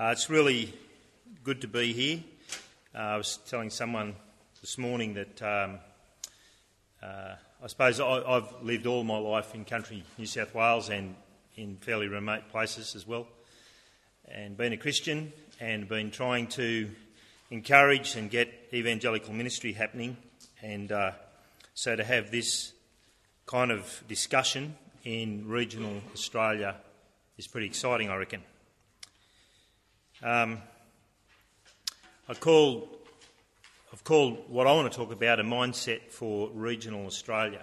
[0.00, 0.72] Uh, it's really
[1.44, 2.20] good to be here.
[2.94, 4.14] Uh, I was telling someone
[4.62, 5.78] this morning that um,
[7.02, 11.14] uh, I suppose I, have lived all my life in country New South Wales and
[11.56, 13.26] in fairly remote places as well,
[14.26, 16.88] and been a Christian and been trying to
[17.50, 20.16] encourage and get evangelical ministry happening.
[20.62, 21.10] And uh,
[21.74, 22.72] so to have this
[23.44, 26.76] kind of discussion in regional Australia
[27.36, 28.40] is pretty exciting, I reckon.
[30.22, 30.58] Um,
[32.28, 32.94] I called,
[33.90, 37.62] I've called what I want to talk about a mindset for regional Australia.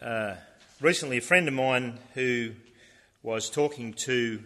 [0.00, 0.34] Uh,
[0.80, 2.52] recently, a friend of mine who
[3.24, 4.40] was talking to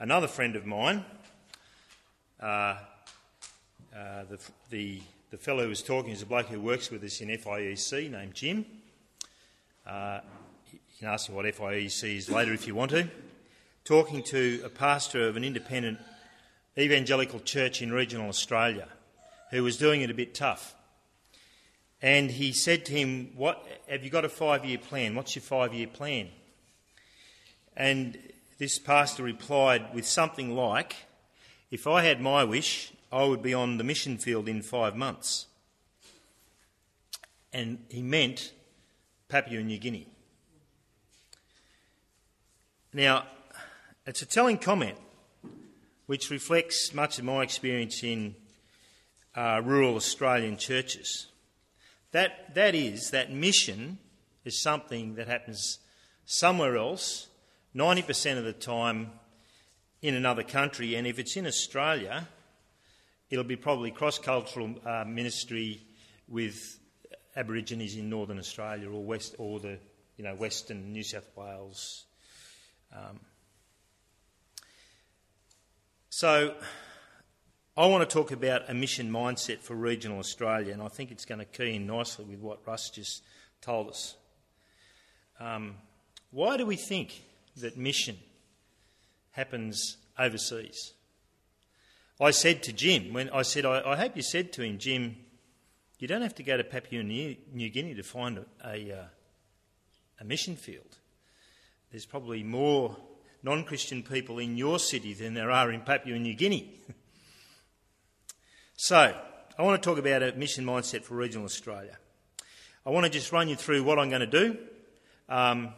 [0.00, 1.04] another friend of mine,
[2.40, 2.76] uh, uh,
[4.28, 4.40] the,
[4.70, 5.00] the,
[5.30, 8.34] the fellow who was talking is a bloke who works with us in FIEC named
[8.34, 8.66] Jim.
[9.86, 10.18] Uh,
[10.72, 13.08] you can ask me what FIEC is later if you want to
[13.84, 15.98] talking to a pastor of an independent
[16.78, 18.88] evangelical church in regional Australia
[19.50, 20.74] who was doing it a bit tough.
[22.00, 25.14] And he said to him, what, Have you got a five year plan?
[25.14, 26.28] What's your five year plan?
[27.76, 28.18] And
[28.58, 30.96] this pastor replied with something like,
[31.70, 35.46] If I had my wish, I would be on the mission field in five months.
[37.52, 38.52] And he meant
[39.28, 40.06] Papua New Guinea.
[42.94, 43.24] Now,
[44.06, 44.98] it's a telling comment
[46.06, 48.34] which reflects much of my experience in
[49.36, 51.28] uh, rural Australian churches.
[52.10, 53.98] That, that is, that mission
[54.44, 55.78] is something that happens
[56.26, 57.28] somewhere else,
[57.74, 59.12] 90% of the time
[60.02, 62.28] in another country, and if it's in Australia,
[63.30, 65.80] it'll be probably cross cultural uh, ministry
[66.28, 66.78] with
[67.36, 69.78] Aborigines in northern Australia or west or the
[70.18, 72.04] you know western New South Wales.
[72.94, 73.20] Um,
[76.14, 76.54] so,
[77.74, 81.24] I want to talk about a mission mindset for regional Australia, and I think it's
[81.24, 83.22] going to key in nicely with what Russ just
[83.62, 84.14] told us.
[85.40, 85.76] Um,
[86.30, 87.22] why do we think
[87.56, 88.18] that mission
[89.30, 90.92] happens overseas?
[92.20, 95.16] I said to Jim, when I said, I, I hope you said to him, Jim,
[95.98, 99.04] you don't have to go to Papua New, New Guinea to find a, a, uh,
[100.20, 100.98] a mission field.
[101.90, 102.98] There's probably more
[103.42, 106.78] non Christian people in your city than there are in Papua New Guinea.
[108.76, 109.16] so,
[109.58, 111.98] I want to talk about a mission mindset for regional Australia.
[112.86, 114.58] I want to just run you through what I'm going to do.
[115.28, 115.72] Um,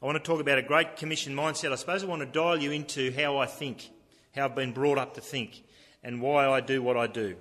[0.00, 1.72] I want to talk about a Great Commission mindset.
[1.72, 3.88] I suppose I want to dial you into how I think,
[4.34, 5.62] how I've been brought up to think,
[6.02, 7.36] and why I do what I do.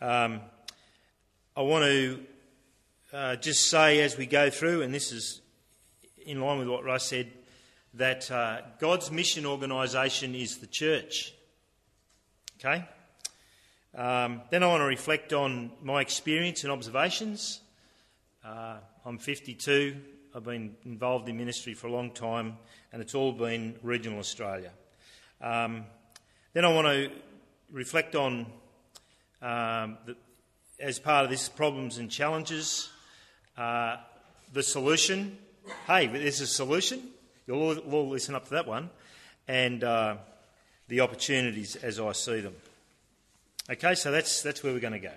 [0.00, 0.40] Um,
[1.56, 2.20] I want to
[3.12, 5.40] uh, just say as we go through, and this is
[6.24, 7.32] in line with what Russ said,
[7.96, 11.32] that uh, God's mission organisation is the church.
[12.58, 12.84] Okay?
[13.94, 17.60] Um, then I want to reflect on my experience and observations.
[18.44, 19.96] Uh, I'm 52.
[20.34, 22.58] I've been involved in ministry for a long time,
[22.92, 24.72] and it's all been regional Australia.
[25.40, 25.84] Um,
[26.52, 27.10] then I want to
[27.72, 28.46] reflect on,
[29.40, 30.16] um, the,
[30.78, 32.90] as part of this, problems and challenges,
[33.56, 33.96] uh,
[34.52, 35.38] the solution.
[35.86, 37.00] Hey, there's a solution.
[37.46, 38.90] You'll all, all listen up to that one.
[39.48, 40.16] And uh,
[40.88, 42.54] the opportunities as I see them.
[43.70, 45.08] Okay, so that's, that's where we're going to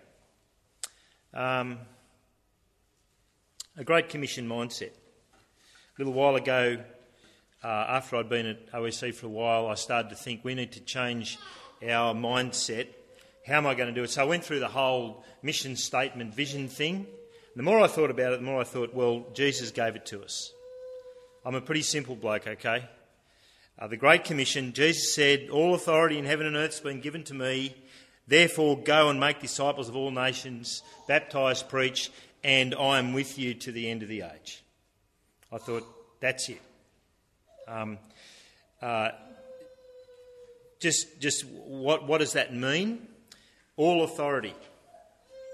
[1.33, 1.39] go.
[1.39, 1.79] Um,
[3.77, 4.89] a Great Commission mindset.
[4.89, 6.79] A little while ago,
[7.63, 10.71] uh, after I'd been at OEC for a while, I started to think we need
[10.73, 11.37] to change
[11.87, 12.87] our mindset.
[13.45, 14.09] How am I going to do it?
[14.09, 17.05] So I went through the whole mission statement, vision thing.
[17.55, 20.23] The more I thought about it, the more I thought, well, Jesus gave it to
[20.23, 20.53] us.
[21.49, 22.87] I'm a pretty simple bloke, okay?
[23.79, 27.23] Uh, the Great Commission, Jesus said, All authority in heaven and earth has been given
[27.23, 27.75] to me.
[28.27, 32.11] Therefore, go and make disciples of all nations, baptise, preach,
[32.43, 34.61] and I am with you to the end of the age.
[35.51, 35.87] I thought,
[36.19, 36.61] that's it.
[37.67, 37.97] Um,
[38.79, 39.09] uh,
[40.79, 43.07] just, just what, what does that mean?
[43.75, 44.53] All authority.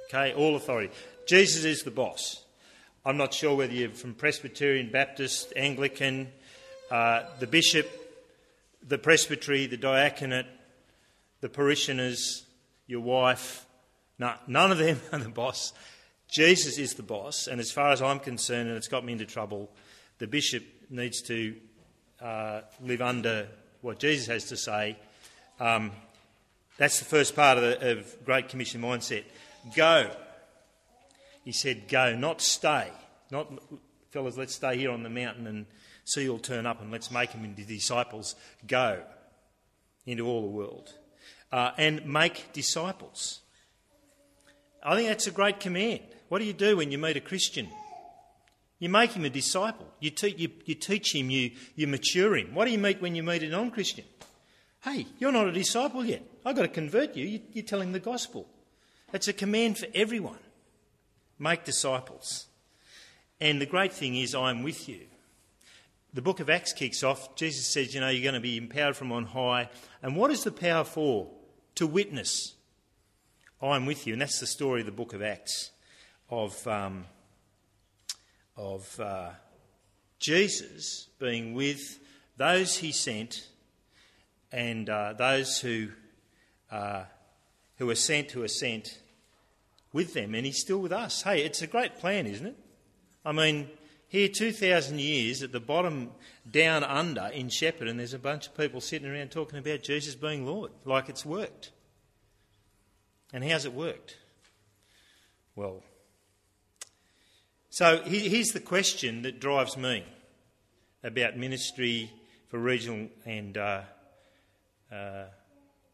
[0.09, 0.93] Okay, all authority.
[1.25, 2.44] Jesus is the boss.
[3.07, 6.27] I'm not sure whether you're from Presbyterian, Baptist, Anglican,
[6.89, 7.87] uh, the bishop,
[8.87, 10.47] the presbytery, the diaconate,
[11.39, 12.45] the parishioners,
[12.87, 13.67] your wife.
[14.17, 15.71] No, none of them are the boss.
[16.31, 19.27] Jesus is the boss, and as far as I'm concerned, and it's got me into
[19.27, 19.69] trouble,
[20.17, 21.55] the bishop needs to
[22.19, 23.47] uh, live under
[23.81, 24.97] what Jesus has to say.
[25.59, 25.91] Um,
[26.77, 29.25] that's the first part of, the, of Great Commission mindset.
[29.75, 30.09] Go.
[31.45, 32.89] He said, Go, not stay.
[33.31, 33.47] Not,
[34.11, 35.65] fellas, let's stay here on the mountain and
[36.03, 38.35] see all turn up and let's make them into disciples.
[38.67, 39.01] Go.
[40.05, 40.93] into all the world
[41.51, 43.39] uh, and make disciples.
[44.83, 46.01] I think that's a great command.
[46.27, 47.69] What do you do when you meet a Christian?
[48.77, 49.87] You make him a disciple.
[49.99, 52.53] You, te- you, you teach him, you, you mature him.
[52.53, 54.03] What do you meet when you meet a non Christian?
[54.83, 56.23] Hey, you're not a disciple yet.
[56.45, 57.25] I've got to convert you.
[57.25, 57.41] you.
[57.53, 58.47] You tell him the gospel.
[59.13, 60.37] It's a command for everyone.
[61.37, 62.47] Make disciples.
[63.41, 65.01] And the great thing is, I'm with you.
[66.13, 67.35] The book of Acts kicks off.
[67.35, 69.69] Jesus says, You know, you're going to be empowered from on high.
[70.01, 71.29] And what is the power for?
[71.75, 72.53] To witness.
[73.61, 74.13] I'm with you.
[74.13, 75.71] And that's the story of the book of Acts
[76.29, 77.05] of, um,
[78.55, 79.29] of uh,
[80.19, 81.99] Jesus being with
[82.37, 83.47] those he sent
[84.51, 85.89] and uh, those who,
[86.71, 87.03] uh,
[87.77, 88.99] who are sent, who are sent
[89.95, 90.35] with them.
[90.35, 91.21] And he's still with us.
[91.21, 92.57] Hey, it's a great plan, isn't it?
[93.23, 93.69] I mean,
[94.09, 96.11] here 2,000 years at the bottom
[96.51, 100.13] down under in Shepparton, and there's a bunch of people sitting around talking about Jesus
[100.13, 101.71] being Lord, like it's worked.
[103.31, 104.17] And how's it worked?
[105.55, 105.81] Well,
[107.69, 110.03] so here's the question that drives me
[111.05, 112.11] about ministry
[112.49, 113.81] for regional and uh,
[114.91, 115.25] uh,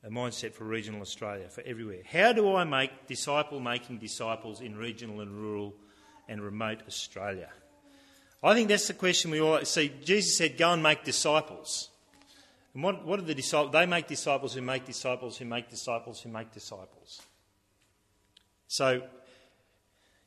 [0.04, 2.02] a mindset for regional Australia, for everywhere.
[2.12, 5.76] How do I make disciple making disciples in regional and rural
[6.28, 7.50] and remote Australia?
[8.44, 9.92] I think that's the question we all see.
[10.04, 11.90] Jesus said, Go and make disciples.
[12.74, 13.74] And what, what are the disciples?
[13.74, 17.22] They make disciples who make disciples who make disciples who make disciples.
[18.68, 19.04] So,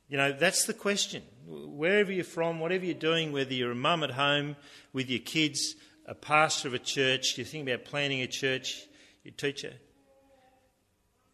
[0.08, 1.22] you know, that's the question.
[1.46, 4.56] Wherever you're from, whatever you're doing, whether you're a mum at home
[4.92, 5.74] with your kids,
[6.06, 8.86] a pastor of a church, you think about planning a church,
[9.24, 9.72] your teacher,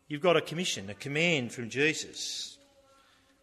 [0.08, 2.56] you've got a commission, a command from Jesus.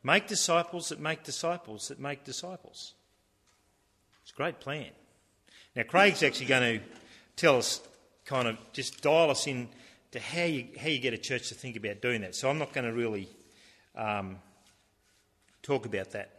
[0.04, 2.94] Make disciples that make disciples that make disciples.
[4.24, 4.90] It's a great plan.
[5.76, 6.86] Now, Craig's actually going to
[7.36, 7.82] tell us,
[8.26, 9.70] kind of just dial us in
[10.12, 12.36] to how you, how you get a church to think about doing that.
[12.36, 13.30] So I'm not going to really
[13.96, 14.38] um,
[15.62, 16.32] talk about that.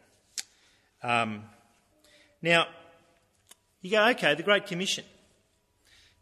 [1.02, 1.44] Um,
[2.42, 2.66] now,
[3.80, 5.04] you go, okay, the Great Commission.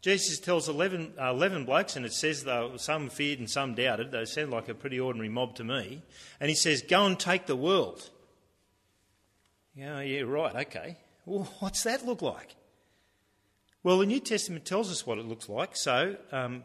[0.07, 4.11] Jesus tells 11, uh, 11 blokes, and it says though some feared and some doubted.
[4.11, 6.01] They sound like a pretty ordinary mob to me.
[6.39, 8.09] And he says, Go and take the world.
[9.75, 10.97] Yeah, yeah, right, okay.
[11.25, 12.55] Well, what's that look like?
[13.83, 15.75] Well, the New Testament tells us what it looks like.
[15.75, 16.63] So, um,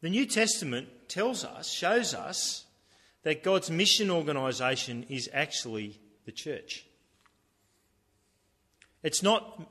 [0.00, 2.64] the New Testament tells us, shows us,
[3.24, 6.86] that God's mission organisation is actually the church.
[9.02, 9.68] It's not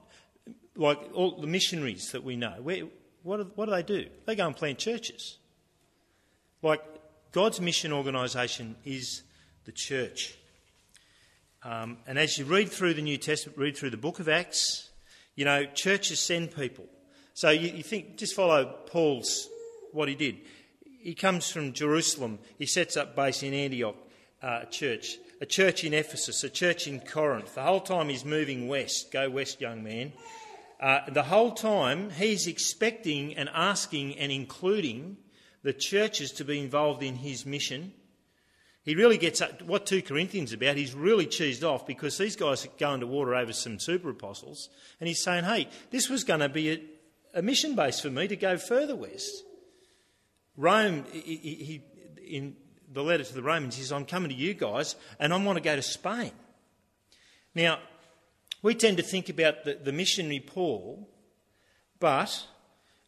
[0.77, 2.55] like all the missionaries that we know.
[2.61, 2.83] Where,
[3.23, 4.07] what, do, what do they do?
[4.25, 5.37] They go and plant churches.
[6.61, 6.81] Like
[7.31, 9.23] God's mission organisation is
[9.65, 10.35] the church.
[11.63, 14.89] Um, and as you read through the New Testament, read through the book of Acts,
[15.35, 16.85] you know, churches send people.
[17.33, 19.49] So you, you think, just follow Paul's,
[19.91, 20.37] what he did.
[21.01, 22.39] He comes from Jerusalem.
[22.57, 23.95] He sets up base in Antioch
[24.41, 27.55] uh, church, a church in Ephesus, a church in Corinth.
[27.55, 29.11] The whole time he's moving west.
[29.11, 30.13] Go west, young man.
[30.79, 35.17] Uh, the whole time he's expecting and asking and including
[35.63, 37.93] the churches to be involved in his mission
[38.87, 42.65] he really gets up, what 2 Corinthians about, he's really cheesed off because these guys
[42.65, 44.69] are going to water over some super apostles.
[45.01, 46.79] And he's saying, hey, this was going to be a,
[47.33, 49.43] a mission base for me to go further west.
[50.55, 51.81] Rome, he, he,
[52.33, 52.55] in
[52.89, 55.57] the letter to the Romans, he says, I'm coming to you guys and I want
[55.57, 56.31] to go to Spain.
[57.53, 57.79] Now,
[58.61, 61.09] we tend to think about the, the missionary Paul,
[61.99, 62.45] but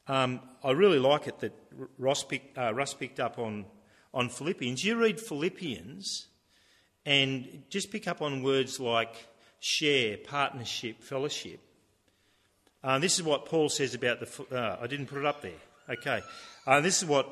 [0.08, 1.54] um, I really like it that
[1.98, 2.26] Ross
[2.58, 3.66] uh, Russ picked up on
[4.14, 6.28] on Philippians, you read Philippians
[7.06, 9.16] and just pick up on words like
[9.60, 11.60] share, partnership, fellowship.
[12.84, 14.56] Uh, this is what Paul says about the.
[14.56, 15.52] Uh, I didn't put it up there.
[15.90, 16.22] Okay.
[16.66, 17.28] Uh, this is what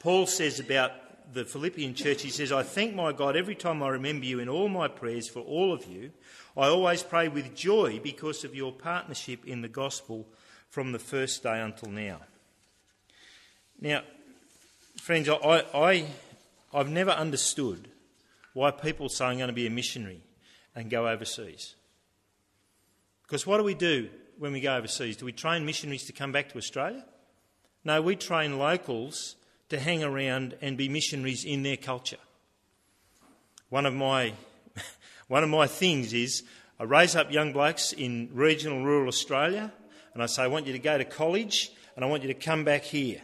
[0.00, 0.92] Paul says about
[1.32, 2.22] the Philippian church.
[2.22, 5.28] He says, I thank my God every time I remember you in all my prayers
[5.28, 6.10] for all of you.
[6.56, 10.26] I always pray with joy because of your partnership in the gospel
[10.68, 12.20] from the first day until now.
[13.80, 14.02] Now,
[14.96, 16.06] friends, I, I,
[16.74, 17.88] I've never understood
[18.52, 20.20] why people say I'm going to be a missionary
[20.74, 21.74] and go overseas.
[23.22, 24.08] Because what do we do
[24.38, 25.16] when we go overseas?
[25.16, 27.04] Do we train missionaries to come back to Australia?
[27.84, 29.36] No, we train locals
[29.70, 32.18] to hang around and be missionaries in their culture.
[33.68, 34.34] One of my,
[35.28, 36.42] one of my things is
[36.78, 39.72] I raise up young blokes in regional rural Australia
[40.14, 42.34] and I say, I want you to go to college and I want you to
[42.34, 43.20] come back here.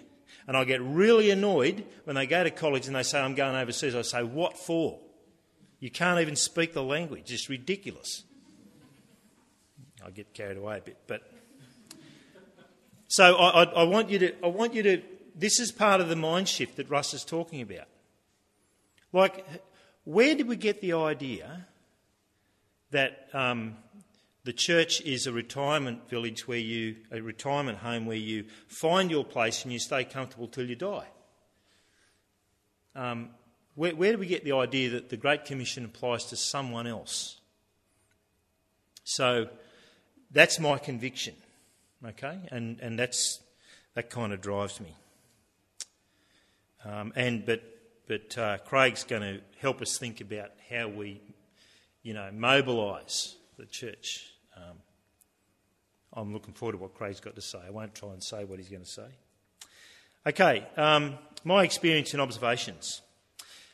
[0.46, 3.56] And I get really annoyed when they go to college and they say, I'm going
[3.56, 3.96] overseas.
[3.96, 5.00] I say, What for?
[5.80, 7.32] You can't even speak the language.
[7.32, 8.22] It's ridiculous.
[10.04, 11.22] I get carried away a bit, but
[13.08, 15.02] so I, I, I, want you to, I want you to,
[15.36, 17.86] this is part of the mind shift that Russ is talking about.
[19.12, 19.46] Like,
[20.04, 21.66] where did we get the idea
[22.90, 23.76] that um,
[24.44, 29.24] the church is a retirement village where you, a retirement home where you find your
[29.24, 31.06] place and you stay comfortable till you die?
[32.94, 33.30] Um,
[33.74, 37.40] where, where do we get the idea that the Great Commission applies to someone else?
[39.04, 39.48] So
[40.30, 41.34] that's my conviction,
[42.04, 42.38] okay?
[42.50, 43.40] And, and that's,
[43.94, 44.94] that kind of drives me.
[46.86, 47.62] Um, and, but
[48.06, 51.20] but uh, Craig's going to help us think about how we,
[52.02, 54.30] you know, mobilise the church.
[54.56, 54.76] Um,
[56.12, 57.58] I'm looking forward to what Craig's got to say.
[57.66, 59.08] I won't try and say what he's going to say.
[60.24, 63.02] Okay, um, my experience and observations.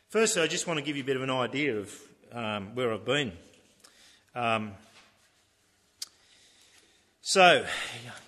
[0.08, 1.94] Firstly, I just want to give you a bit of an idea of
[2.32, 3.32] um, where I've been.
[4.34, 4.72] Um,
[7.20, 7.66] so,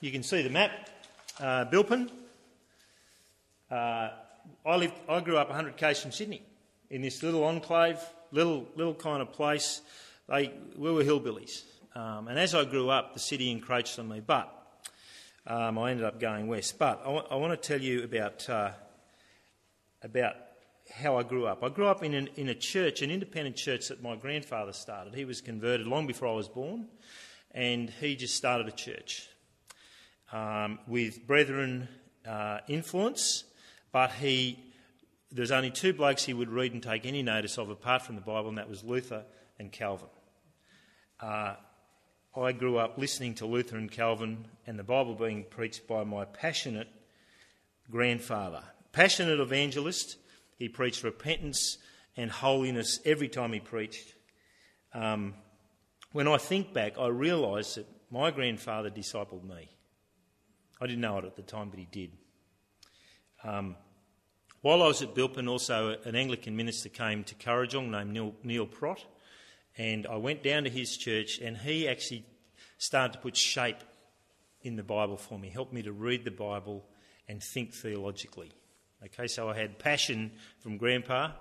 [0.02, 0.70] you can see the map.
[1.40, 2.10] Uh, Bilpin.
[3.70, 4.10] Uh,
[4.66, 6.42] I, lived, I grew up 100 k's from Sydney
[6.90, 7.98] in this little enclave,
[8.30, 9.80] little, little kind of place.
[10.28, 11.62] They, we were hillbillies.
[11.94, 14.50] Um, and as I grew up, the city encroached on me, but
[15.46, 16.78] um, I ended up going west.
[16.78, 18.70] But I, w- I want to tell you about, uh,
[20.02, 20.34] about
[20.92, 21.62] how I grew up.
[21.62, 25.14] I grew up in, an, in a church, an independent church that my grandfather started.
[25.14, 26.88] He was converted long before I was born,
[27.52, 29.28] and he just started a church
[30.32, 31.88] um, with brethren
[32.26, 33.44] uh, influence
[33.94, 34.58] but he,
[35.30, 38.20] there's only two blokes he would read and take any notice of apart from the
[38.20, 39.22] Bible, and that was Luther
[39.56, 40.08] and Calvin.
[41.20, 41.54] Uh,
[42.36, 46.24] I grew up listening to Luther and Calvin and the Bible being preached by my
[46.24, 46.88] passionate
[47.88, 48.64] grandfather.
[48.90, 50.16] Passionate evangelist,
[50.58, 51.78] he preached repentance
[52.16, 54.12] and holiness every time he preached.
[54.92, 55.34] Um,
[56.10, 59.68] when I think back, I realise that my grandfather discipled me.
[60.80, 62.10] I didn't know it at the time, but he did.
[63.44, 63.76] Um,
[64.62, 68.66] while I was at Bilpin, also an Anglican minister came to Kurrajong named Neil, Neil
[68.66, 69.04] Prott,
[69.76, 72.24] and I went down to his church, and he actually
[72.78, 73.76] started to put shape
[74.62, 76.86] in the Bible for me, helped me to read the Bible
[77.28, 78.50] and think theologically.
[79.04, 81.32] Okay, so I had passion from Grandpa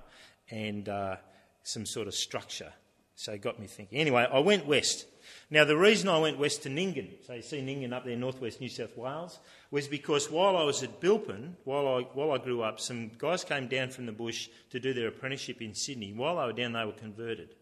[0.52, 1.16] and uh,
[1.64, 2.74] some sort of structure.
[3.16, 4.00] So it got me thinking.
[4.00, 5.06] Anyway, I went west.
[5.50, 8.62] Now, the reason I went west to Nyngan, so you see Nyngan up there, northwest
[8.62, 9.40] New South Wales,
[9.72, 13.44] was because while I was at Bilpin, while I, while I grew up, some guys
[13.44, 16.14] came down from the bush to do their apprenticeship in Sydney.
[16.14, 17.56] While they were down, they were converted.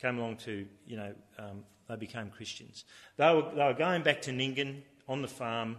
[0.00, 2.84] Came along to, you know, um, they became Christians.
[3.16, 5.76] They were, they were going back to Nyngan on the farm,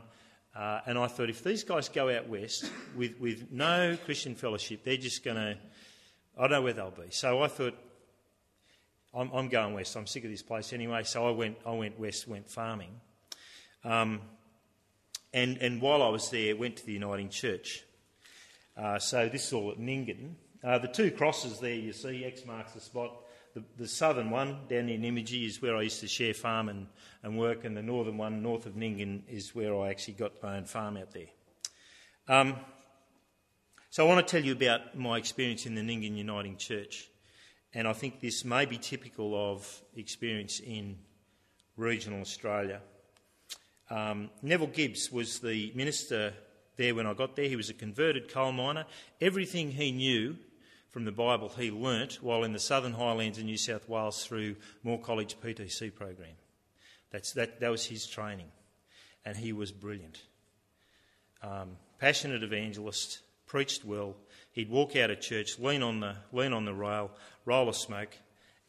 [0.55, 4.83] uh, and I thought if these guys go out west with, with no Christian fellowship,
[4.83, 5.57] they're just going to,
[6.37, 7.09] I don't know where they'll be.
[7.09, 7.77] So I thought,
[9.13, 9.95] I'm, I'm, going west.
[9.95, 11.03] I'm sick of this place anyway.
[11.03, 12.91] So I went, I went west, went farming.
[13.83, 14.21] Um,
[15.33, 17.83] and, and while I was there, went to the Uniting Church.
[18.77, 20.33] Uh, so this is all at Nyngan.
[20.63, 23.11] Uh, the two crosses there you see, X marks the spot.
[23.53, 26.87] The, the southern one down near Nymagee is where I used to share farm and,
[27.23, 30.57] and work, and the northern one, north of Nyngan, is where I actually got my
[30.57, 31.27] own farm out there.
[32.27, 32.55] Um,
[33.89, 37.10] so I want to tell you about my experience in the Nyngan Uniting Church
[37.73, 40.97] and I think this may be typical of experience in
[41.77, 42.81] regional Australia.
[43.89, 46.33] Um, Neville Gibbs was the minister
[46.77, 47.47] there when I got there.
[47.47, 48.85] He was a converted coal miner.
[49.19, 50.37] Everything he knew
[50.89, 54.55] from the Bible he learnt while in the Southern Highlands in New South Wales through
[54.83, 56.35] Moore College PTC program.
[57.11, 58.47] That's, that, that was his training,
[59.25, 60.21] and he was brilliant.
[61.43, 64.15] Um, passionate evangelist, preached well.
[64.53, 67.11] He'd walk out of church, lean on the, lean on the rail,
[67.45, 68.17] roll a smoke,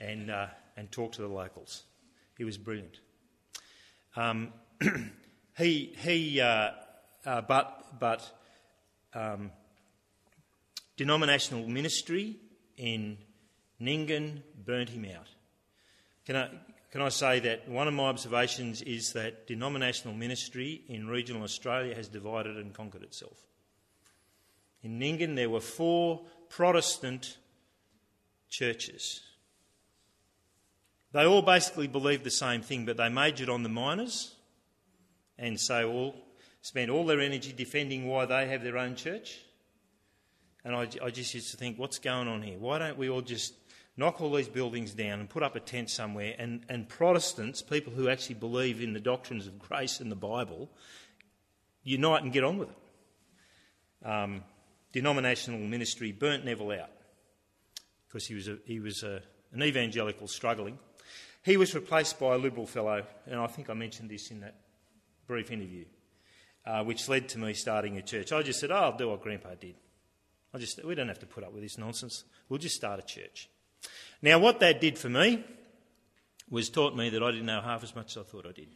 [0.00, 1.85] and, uh, and talk to the locals.
[2.37, 3.00] He was brilliant.
[4.17, 4.52] Um,
[5.57, 6.71] he, he uh,
[7.25, 8.38] uh, but, but
[9.14, 9.50] um,
[10.97, 12.37] denominational ministry
[12.76, 13.19] in
[13.81, 15.29] Nyngan burnt him out.
[16.26, 16.49] Can I,
[16.91, 21.95] can I say that one of my observations is that denominational ministry in regional Australia
[21.95, 23.38] has divided and conquered itself.
[24.83, 27.38] In Nyngan, there were four Protestant
[28.53, 29.23] churches.
[31.13, 34.35] They all basically believed the same thing, but they majored on the minors
[35.39, 36.15] and so all
[36.61, 39.41] spent all their energy defending why they have their own church.
[40.65, 42.57] And I, I just used to think, what's going on here?
[42.59, 43.55] Why don't we all just
[43.97, 47.93] knock all these buildings down and put up a tent somewhere and, and Protestants, people
[47.93, 50.71] who actually believe in the doctrines of grace and the Bible,
[51.83, 54.09] unite and get on with it.
[54.09, 54.45] Um,
[54.93, 56.91] denominational ministry burnt Neville out
[58.12, 60.78] because he was, a, he was a, an evangelical struggling.
[61.42, 64.57] He was replaced by a Liberal fellow, and I think I mentioned this in that
[65.26, 65.87] brief interview.
[66.64, 68.33] uh, which led to me starting a church.
[68.33, 69.75] I just said, oh, I'll do what Grandpa did.
[70.54, 72.25] I just, we don't have to put up with this nonsense.
[72.49, 73.49] We'll just start a church.
[74.21, 75.42] Now, what that did for me
[76.50, 78.69] was taught me that I didn't know half as much as I thought I did.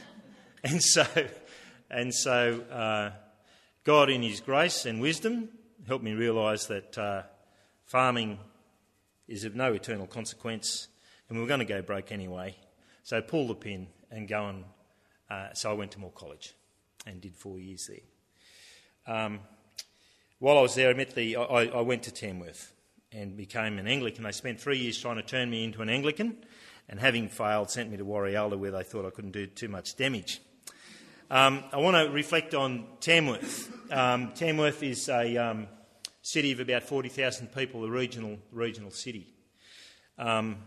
[0.64, 1.04] and so,
[1.90, 3.10] and so uh,
[3.84, 5.48] God, in His grace and wisdom,
[5.86, 7.22] helped me realise that uh,
[7.84, 8.38] farming
[9.28, 10.88] is of no eternal consequence,
[11.28, 12.56] and we were going to go broke anyway.
[13.04, 14.64] So pull the pin and go and.
[15.30, 16.54] Uh, so I went to Moore College
[17.06, 19.14] and did four years there.
[19.14, 19.40] Um,
[20.38, 21.36] while I was there, I met the.
[21.36, 22.72] I, I went to Tamworth
[23.12, 24.24] and became an Anglican.
[24.24, 26.36] They spent three years trying to turn me into an Anglican,
[26.88, 29.96] and having failed, sent me to Warialda where they thought I couldn't do too much
[29.96, 30.40] damage.
[31.30, 33.70] Um, I want to reflect on Tamworth.
[33.92, 35.68] Um, Tamworth is a um,
[36.22, 39.26] city of about 40,000 people, a regional, regional city.
[40.18, 40.58] Um,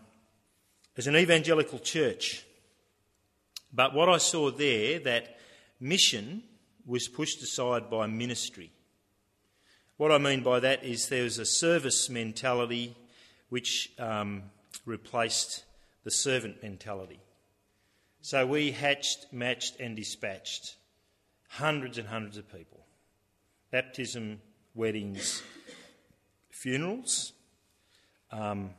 [0.95, 2.43] there's an evangelical church,
[3.73, 5.37] but what I saw there, that
[5.79, 6.43] mission
[6.85, 8.71] was pushed aside by ministry.
[9.97, 12.95] What I mean by that is there was a service mentality
[13.49, 14.43] which um,
[14.85, 15.63] replaced
[16.03, 17.19] the servant mentality.
[18.21, 20.75] So we hatched, matched, and dispatched
[21.49, 22.81] hundreds and hundreds of people
[23.71, 24.41] baptism,
[24.73, 25.43] weddings,
[26.49, 27.33] funerals,
[28.31, 28.71] um,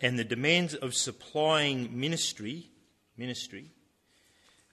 [0.00, 2.70] and the demands of supplying ministry,
[3.16, 3.70] ministry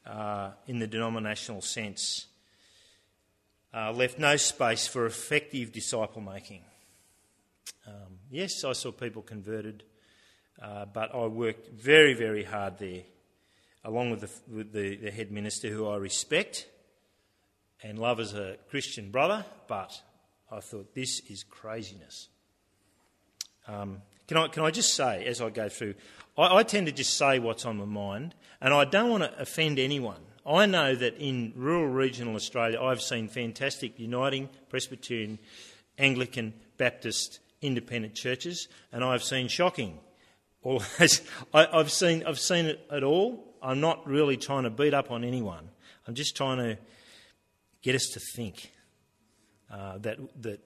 [0.06, 2.28] uh, in the denominational sense
[3.74, 6.64] uh, left no space for effective disciple making.
[7.88, 9.84] Um, yes, I saw people converted,
[10.62, 13.04] uh, but I worked very, very hard there,
[13.84, 16.68] along with, the, with the, the, head minister, who I respect
[17.84, 20.02] and love as a Christian brother, but
[20.52, 22.30] I thought this is craziness.
[23.68, 25.96] Um, can, I, can I just say, as I go through,
[26.38, 29.42] I, I tend to just say what's on my mind, and I don't want to
[29.42, 30.22] offend anyone.
[30.46, 35.38] I know that in rural regional Australia, I've seen fantastic uniting Presbyterian,
[35.98, 40.00] Anglican, Baptist, independent churches, and I've seen shocking.
[40.64, 40.82] All
[41.54, 43.56] I, have seen, I've seen it at all.
[43.62, 45.70] I'm not really trying to beat up on anyone.
[46.08, 46.78] I'm just trying to
[47.82, 48.72] get us to think
[49.72, 50.60] uh, that that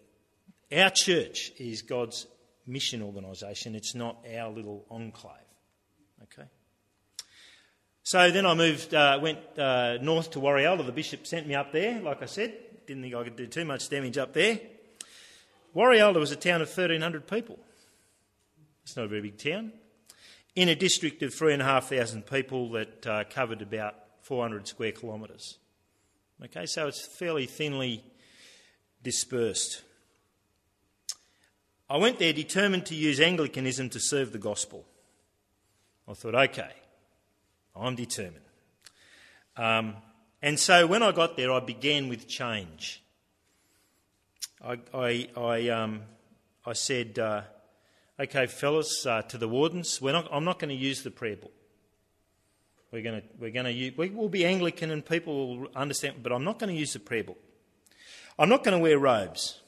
[0.71, 2.28] our church is God's
[2.67, 3.75] mission organisation.
[3.75, 5.36] It's not our little enclave.
[6.23, 6.47] Okay.
[8.04, 10.86] So then I moved, uh, went uh, north to Warialda.
[10.86, 12.54] The bishop sent me up there, like I said.
[12.86, 14.60] Didn't think I could do too much damage up there.
[15.75, 17.58] Warialda was a town of 1,300 people.
[18.84, 19.71] It's not a very big town.
[20.56, 25.58] In a district of 3,500 people that uh, covered about 400 square kilometres.
[26.43, 28.04] Okay, so it's fairly thinly
[29.02, 29.84] dispersed.
[31.89, 34.86] I went there determined to use Anglicanism to serve the gospel.
[36.08, 36.71] I thought, okay,
[37.76, 38.45] I'm determined.
[39.56, 39.95] Um,
[40.41, 43.02] and so when I got there, I began with change.
[44.63, 46.02] I, I, I, um,
[46.65, 47.41] I said, uh,
[48.19, 51.55] okay, fellas, uh, to the wardens, not, I'm not going to use the prayer book.
[52.95, 56.23] We're going to, we're going to use, we will be Anglican and people will understand,
[56.23, 57.38] but I'm not going to use the prayer book.
[58.39, 59.60] I'm not going to wear robes.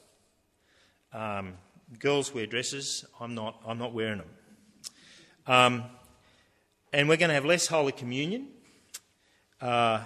[1.12, 1.58] Um,
[1.98, 3.04] girls wear dresses.
[3.20, 4.28] I'm not, I'm not wearing them.
[5.46, 5.84] Um,
[6.90, 8.48] and we're going to have less Holy Communion.
[9.60, 10.00] Uh,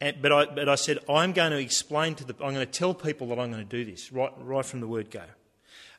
[0.00, 2.66] and, but, I, but I said, I'm going to explain to the, I'm going to
[2.66, 5.24] tell people that I'm going to do this right, right from the word go.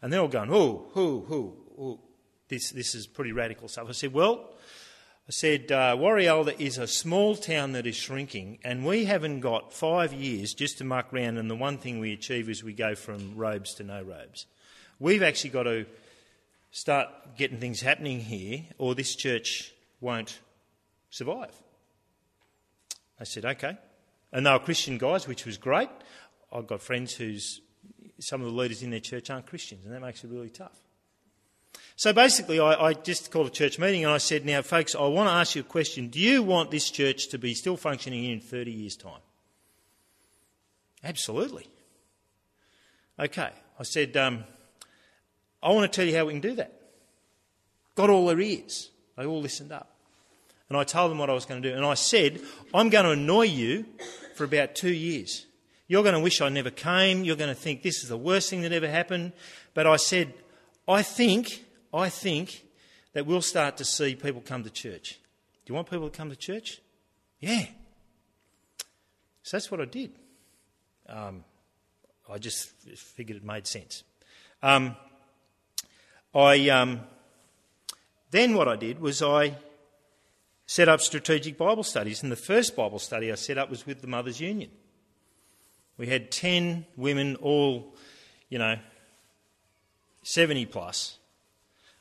[0.02, 2.00] And they're all going, oh, who, who, who,
[2.48, 3.90] this, this is pretty radical stuff.
[3.90, 4.52] I said, well,
[5.26, 5.96] I said, uh,
[6.60, 10.84] is a small town that is shrinking, and we haven't got five years just to
[10.84, 14.02] muck around, and the one thing we achieve is we go from robes to no
[14.02, 14.48] robes.
[15.00, 15.86] We've actually got to
[16.72, 17.08] start
[17.38, 20.40] getting things happening here, or this church won't
[21.10, 21.56] survive.
[23.18, 23.78] I said, okay.
[24.34, 25.90] And they were Christian guys, which was great.
[26.52, 27.62] I've got friends who's
[28.20, 30.83] some of the leaders in their church aren't Christians, and that makes it really tough.
[31.96, 35.06] So basically, I, I, just called a church meeting and I said, Now, folks, I
[35.06, 36.08] want to ask you a question.
[36.08, 39.22] Do you want this church to be still functioning in 30 years' time?
[41.04, 41.68] Absolutely.
[43.20, 43.50] Okay.
[43.80, 44.44] I said, um,
[45.62, 46.74] I want to tell you how we can do that.
[47.96, 48.90] Got all their ears.
[49.18, 49.90] They all listened up.
[50.70, 51.76] And I told them what I was going to do.
[51.76, 52.42] And I said,
[52.74, 53.86] I'm going to annoy you
[54.36, 55.46] for about two years.
[55.88, 57.24] You're going to wish I never came.
[57.24, 59.34] You're going to think this is the worst thing that ever happened.
[59.74, 60.34] But I said,
[60.88, 61.63] I think,
[61.94, 62.66] I think
[63.14, 65.20] that we'll start to see people come to church.
[65.66, 66.82] Do you want people to come to church?
[67.40, 67.66] Yeah.
[69.44, 70.12] So that's what I did.
[71.08, 71.44] Um,
[72.30, 74.04] I just figured it made sense.
[74.62, 74.96] Um,
[76.34, 77.02] I um,
[78.32, 79.56] then what I did was I
[80.66, 82.24] set up strategic Bible studies.
[82.24, 84.72] And the first Bible study I set up was with the Mothers Union.
[85.98, 87.94] We had 10 women, all,
[88.50, 88.78] you know,
[90.24, 91.20] 70 plus.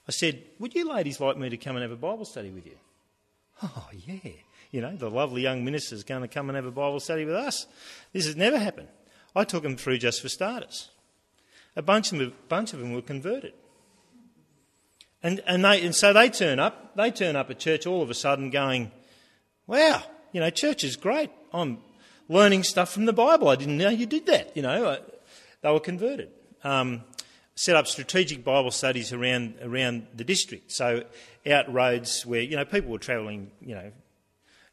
[0.08, 2.66] I said, Would you ladies like me to come and have a Bible study with
[2.66, 2.76] you?
[3.62, 4.32] Oh, yeah.
[4.70, 7.34] You know, the lovely young minister's going to come and have a Bible study with
[7.34, 7.66] us.
[8.12, 8.88] This has never happened.
[9.36, 10.90] I took them through just for starters.
[11.76, 13.52] A bunch of them, bunch of them were converted.
[15.22, 18.10] And, and, they, and so they turn up, they turn up at church all of
[18.10, 18.90] a sudden going,
[19.66, 21.30] wow, you know, church is great.
[21.52, 21.78] I'm
[22.28, 23.48] learning stuff from the Bible.
[23.48, 24.56] I didn't know you did that.
[24.56, 24.98] You know,
[25.60, 26.30] they were converted.
[26.64, 27.04] Um,
[27.54, 30.72] set up strategic Bible studies around around the district.
[30.72, 31.04] So
[31.46, 33.92] out roads where you know people were travelling, you know,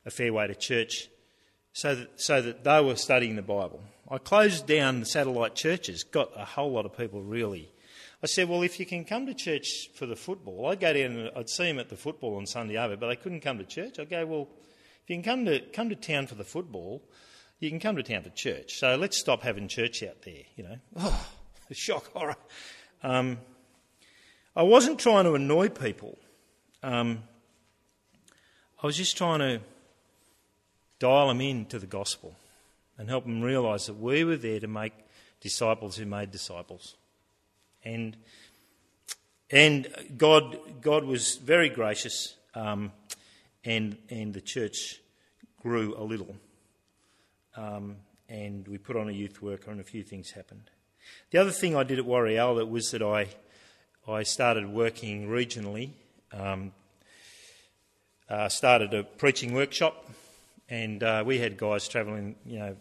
[0.05, 1.09] a fair way to church,
[1.73, 3.81] so that so that they were studying the Bible.
[4.09, 6.03] I closed down the satellite churches.
[6.03, 7.71] Got a whole lot of people really.
[8.21, 11.11] I said, well, if you can come to church for the football, I'd go down
[11.11, 13.63] and I'd see them at the football on Sunday over, but they couldn't come to
[13.63, 13.97] church.
[13.97, 14.49] I'd go, well,
[15.03, 17.01] if you can come to come to town for the football,
[17.59, 18.77] you can come to town for church.
[18.77, 20.77] So let's stop having church out there, you know.
[20.97, 21.25] Oh,
[21.75, 22.35] shock, horror.
[23.03, 23.37] Um,
[24.55, 26.17] I wasn't trying to annoy people.
[26.83, 27.23] Um,
[28.81, 29.61] I was just trying to
[30.99, 32.35] dial them in to the gospel
[32.97, 34.93] and help them realise that we were there to make
[35.41, 36.95] disciples who made disciples.
[37.83, 38.17] And,
[39.49, 42.91] and God, God was very gracious, um,
[43.63, 44.99] and, and the church
[45.61, 46.35] grew a little
[47.59, 50.69] um, and we put on a youth worker, and a few things happened.
[51.31, 53.27] The other thing I did at Warialda was that I,
[54.07, 55.91] I started working regionally,
[56.31, 56.71] um,
[58.29, 60.09] uh, started a preaching workshop,
[60.69, 62.75] and uh, we had guys travelling, you know,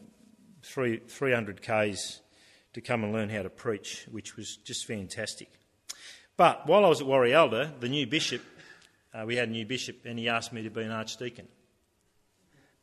[0.62, 2.20] three, 300 k's
[2.74, 5.48] to come and learn how to preach, which was just fantastic.
[6.36, 8.42] But while I was at Warialda, the new bishop,
[9.12, 11.48] uh, we had a new bishop, and he asked me to be an archdeacon.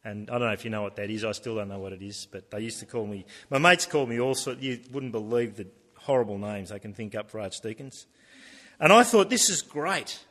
[0.06, 1.26] And I don't know if you know what that is.
[1.26, 2.28] I still don't know what it is.
[2.32, 5.58] But they used to call me, my mates called me all sorts, you wouldn't believe
[5.58, 8.06] the horrible names they can think up for archdeacons.
[8.80, 10.24] And I thought, this is great.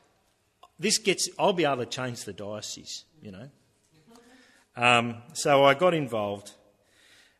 [0.78, 3.48] This gets, I'll be able to change the diocese, you know.
[4.76, 6.52] Um, so I got involved.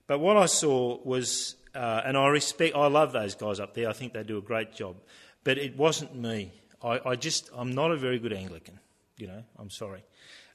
[0.09, 3.89] But what I saw was, uh, and I respect, I love those guys up there.
[3.89, 4.97] I think they do a great job.
[5.45, 6.53] But it wasn't me.
[6.83, 8.81] I, I just, I'm not a very good Anglican,
[9.19, 9.45] you know.
[9.57, 10.03] I'm sorry.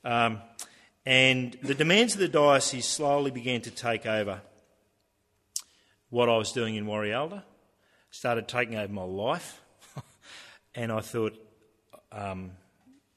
[0.03, 0.41] Um,
[1.05, 4.41] and the demands of the diocese slowly began to take over
[6.09, 7.43] what I was doing in Warialda,
[8.11, 9.61] started taking over my life.
[10.75, 11.37] and I thought
[12.11, 12.51] um,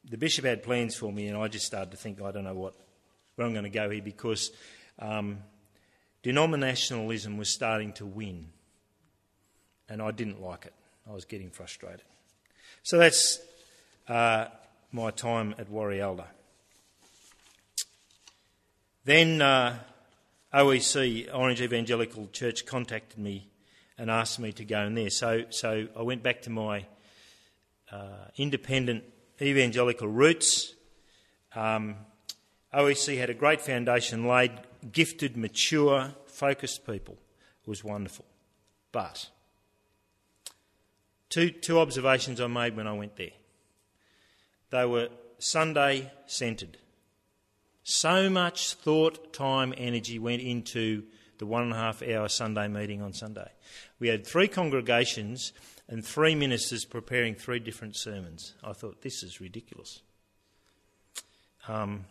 [0.08, 2.54] the bishop had plans for me, and I just started to think, I don't know
[2.54, 2.74] what,
[3.34, 4.50] where I'm going to go here because
[4.98, 5.38] um,
[6.22, 8.48] denominationalism was starting to win.
[9.88, 10.72] And I didn't like it.
[11.08, 12.04] I was getting frustrated.
[12.82, 13.40] So that's
[14.08, 14.46] uh,
[14.92, 16.26] my time at Warialda.
[19.04, 19.78] Then uh,
[20.54, 23.48] OEC, Orange Evangelical Church, contacted me
[23.98, 25.10] and asked me to go in there.
[25.10, 26.86] So, so I went back to my
[27.90, 29.04] uh, independent
[29.40, 30.74] evangelical roots.
[31.54, 31.96] Um,
[32.72, 34.52] OEC had a great foundation laid,
[34.92, 37.18] gifted, mature, focused people.
[37.62, 38.24] It was wonderful.
[38.92, 39.28] But
[41.28, 43.30] two, two observations I made when I went there.
[44.70, 46.78] They were Sunday centred.
[47.84, 51.04] So much thought, time, energy went into
[51.38, 53.50] the one and a half hour Sunday meeting on Sunday.
[53.98, 55.52] We had three congregations
[55.88, 58.54] and three ministers preparing three different sermons.
[58.62, 60.02] I thought, this is ridiculous.
[61.66, 62.04] Um,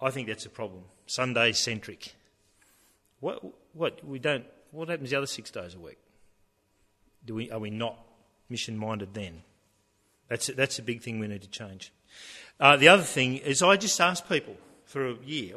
[0.00, 0.82] I think that's a problem.
[1.06, 2.14] Sunday centric.
[3.20, 5.98] What, what, we don't, what happens the other six days a week?
[7.24, 7.98] Do we, are we not
[8.48, 9.42] mission minded then?
[10.28, 11.92] That's, that's a big thing we need to change.
[12.60, 15.56] Uh, the other thing is, I just asked people for a year,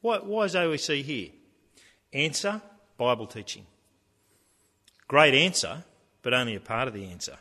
[0.00, 1.30] why, why is OEC here?
[2.12, 2.62] Answer
[2.96, 3.66] Bible teaching.
[5.08, 5.84] Great answer,
[6.22, 7.36] but only a part of the answer.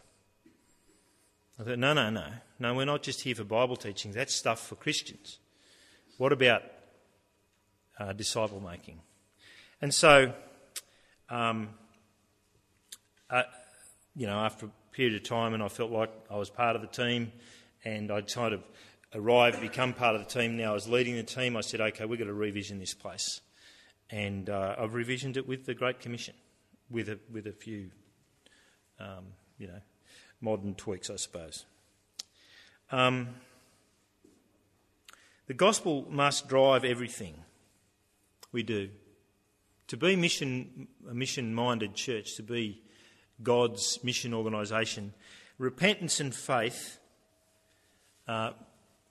[1.59, 2.25] I thought, no, no, no.
[2.59, 4.11] No, we're not just here for Bible teaching.
[4.11, 5.39] That's stuff for Christians.
[6.17, 6.63] What about
[7.99, 8.99] uh, disciple making?
[9.81, 10.33] And so,
[11.29, 11.69] um,
[13.29, 13.43] uh,
[14.15, 16.81] you know, after a period of time, and I felt like I was part of
[16.81, 17.31] the team,
[17.83, 18.63] and I'd kind of
[19.13, 20.57] arrived, become part of the team.
[20.57, 21.57] Now I was leading the team.
[21.57, 23.41] I said, okay, we've got to revision this place.
[24.09, 26.35] And uh, I've revisioned it with the Great Commission,
[26.89, 27.91] with a, with a few,
[28.99, 29.25] um,
[29.57, 29.81] you know,
[30.41, 31.65] modern tweaks, I suppose.
[32.91, 33.29] Um,
[35.47, 37.35] the gospel must drive everything
[38.51, 38.89] we do.
[39.87, 42.81] To be mission, a mission minded church, to be
[43.43, 45.13] God's mission organisation,
[45.57, 46.99] repentance and faith
[48.27, 48.51] uh,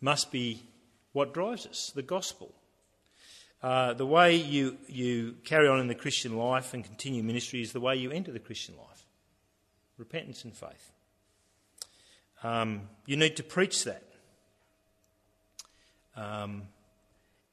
[0.01, 0.63] must be
[1.13, 2.55] what drives us the gospel.
[3.63, 7.73] Uh, the way you, you carry on in the Christian life and continue ministry is
[7.73, 9.07] the way you enter the Christian life
[9.99, 10.93] repentance and faith.
[12.43, 14.03] Um, you need to preach that.
[16.17, 16.63] Um,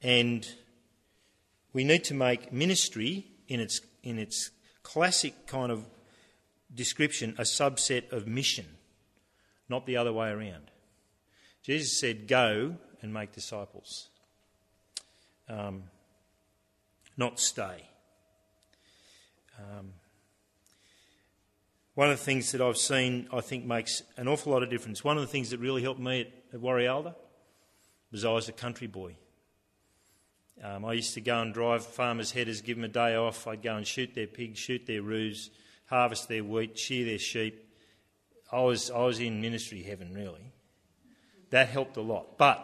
[0.01, 0.47] and
[1.73, 5.85] we need to make ministry in its, in its classic kind of
[6.73, 8.65] description a subset of mission,
[9.67, 10.71] not the other way around.
[11.67, 14.07] Jesus said, Go and make disciples,
[15.49, 15.83] um,
[17.17, 17.83] not stay.
[19.59, 19.89] Um,
[21.93, 25.03] one of the things that I've seen, I think, makes an awful lot of difference.
[25.03, 26.61] One of the things that really helped me at, at
[28.11, 29.17] was I was a country boy.
[30.63, 33.45] Um, I used to go and drive farmers' headers, give them a day off.
[33.45, 35.49] I'd go and shoot their pigs, shoot their roos,
[35.87, 37.69] harvest their wheat, shear their sheep.
[38.53, 40.53] I was, I was in ministry heaven, really.
[41.49, 42.37] That helped a lot.
[42.37, 42.63] But,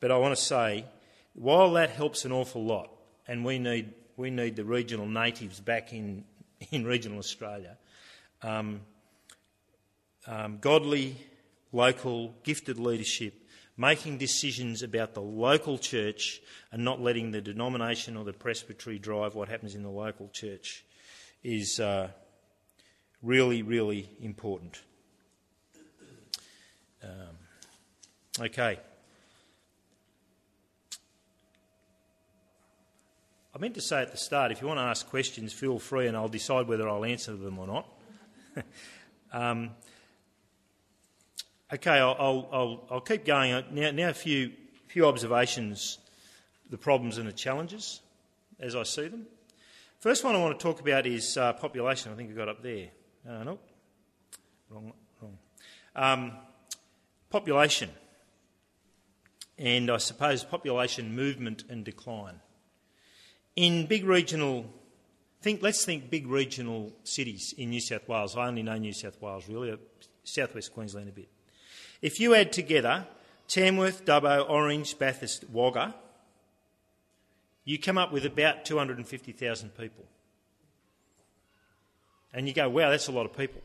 [0.00, 0.84] but I want to say,
[1.34, 2.90] while that helps an awful lot,
[3.28, 6.24] and we need, we need the regional natives back in,
[6.70, 7.76] in regional Australia,
[8.42, 8.80] um,
[10.26, 11.16] um, godly,
[11.72, 13.34] local, gifted leadership
[13.80, 19.34] making decisions about the local church and not letting the denomination or the presbytery drive
[19.34, 20.84] what happens in the local church
[21.42, 22.06] is uh,
[23.22, 24.82] really, really important.
[28.40, 28.78] Okay.
[33.54, 36.06] I meant to say at the start, if you want to ask questions, feel free
[36.06, 37.86] and I'll decide whether I'll answer them or not.
[39.32, 39.70] um,
[41.72, 43.64] okay, I'll, I'll, I'll, keep going.
[43.72, 44.52] Now, now a few,
[44.86, 45.98] few observations,
[46.70, 48.00] the problems and the challenges
[48.60, 49.26] as I see them.
[49.98, 52.12] First one I want to talk about is uh, population.
[52.12, 52.88] I think we got up there.
[53.28, 53.58] Uh, no,
[54.70, 55.38] wrong, wrong.
[55.94, 56.32] Um,
[57.28, 57.90] population,
[59.60, 62.40] and I suppose population movement and decline.
[63.54, 64.66] In big regional
[65.42, 68.36] Think, let's think big regional cities in New South Wales.
[68.36, 69.76] I only know New South Wales, really, uh,
[70.22, 71.28] southwest Queensland a bit.
[72.02, 73.06] If you add together
[73.48, 75.94] Tamworth, Dubbo, Orange, Bathurst, Wagga,
[77.64, 80.04] you come up with about 250,000 people.
[82.34, 83.62] And you go, wow, that's a lot of people.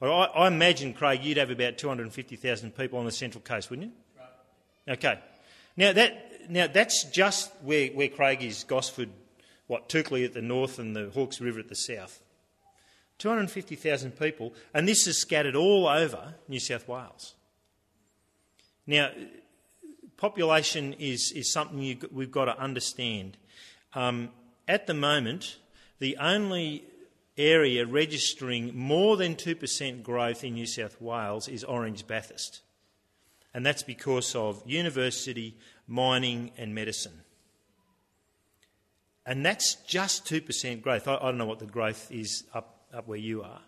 [0.00, 3.94] I, I, imagine, Craig, you'd have about 250,000 people on the Central Coast, wouldn't you?
[4.88, 5.18] Okay.
[5.76, 9.10] Now, that, now that's just where, where Craig is, Gosford,
[9.66, 12.20] what, Toukley at the north and the Hawkes River at the south.
[13.18, 17.34] 250,000 people, and this is scattered all over New South Wales.
[18.86, 19.10] Now,
[20.16, 23.36] population is, is something you, we've got to understand.
[23.94, 24.30] Um,
[24.66, 25.58] at the moment,
[25.98, 26.84] the only
[27.36, 32.62] area registering more than 2% growth in New South Wales is Orange Bathurst.
[33.52, 37.22] And that's because of university, mining, and medicine.
[39.26, 41.06] And that's just 2% growth.
[41.06, 43.60] I, I, don't know what the growth is up, up where you are.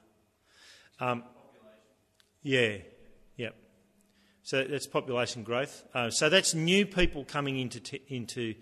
[1.00, 1.24] Um,
[2.42, 2.78] yeah,
[3.36, 3.54] yep.
[4.42, 5.84] So that's population growth.
[5.94, 8.54] Uh, so that's new people coming into, t- into,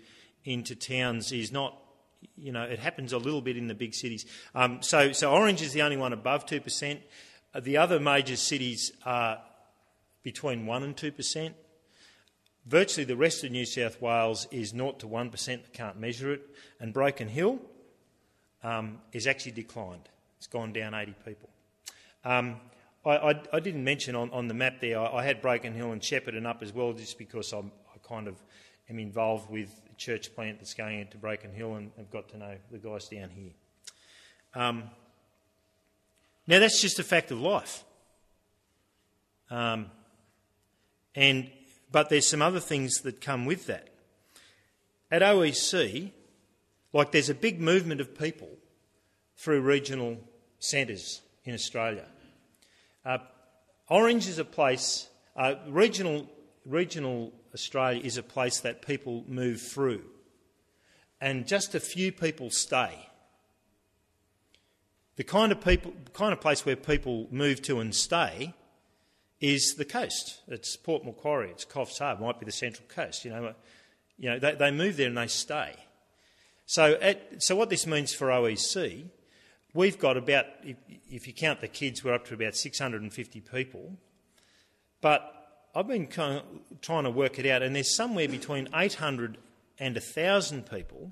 [0.43, 1.77] into towns is not,
[2.35, 4.25] you know, it happens a little bit in the big cities.
[4.53, 6.99] Um, so, so Orange is the only one above 2%.
[7.53, 9.39] Uh, the other major cities are
[10.23, 11.53] between 1 and 2%.
[12.65, 16.41] Virtually the rest of New South Wales is 0 to 1%, they can't measure it,
[16.79, 17.59] and Broken Hill
[18.63, 20.09] um, is actually declined.
[20.37, 21.49] It's gone down 80 people.
[22.23, 22.57] Um,
[23.03, 25.91] I, I, I, didn't mention on, on the map there, I, I, had Broken Hill
[25.91, 28.35] and Shepparton up as well, just because I'm, I kind of
[28.89, 32.37] am involved with a church plant that's going into Broken Hill and have got to
[32.37, 33.51] know the guys down here.
[34.53, 34.83] Um,
[36.45, 37.83] now, that's just a fact of life.
[39.49, 39.87] Um,
[41.15, 41.49] and
[41.91, 43.89] but there's some other things that come with that.
[45.09, 46.11] At OEC,
[46.93, 48.49] like there's a big movement of people
[49.35, 50.17] through regional
[50.59, 52.05] centres in Australia.
[53.05, 53.17] Uh,
[53.89, 56.29] Orange is a place, uh, regional,
[56.65, 60.03] regional Australia is a place that people move through,
[61.19, 63.07] and just a few people stay.
[65.17, 68.53] The kind of people, kind of place where people move to and stay
[69.41, 70.41] is the coast.
[70.47, 73.25] It's Port Macquarie, it's Coffs Harbour, might be the Central Coast.
[73.25, 73.53] You know,
[74.17, 75.75] you know they, they move there and they stay.
[76.67, 79.05] So, at, so what this means for OEC,
[79.73, 80.77] we've got about, if,
[81.09, 83.97] if you count the kids, we're up to about 650 people.
[85.01, 85.33] But
[85.75, 89.37] I've been kind of trying to work it out, and there's somewhere between 800
[89.79, 91.11] and 1,000 people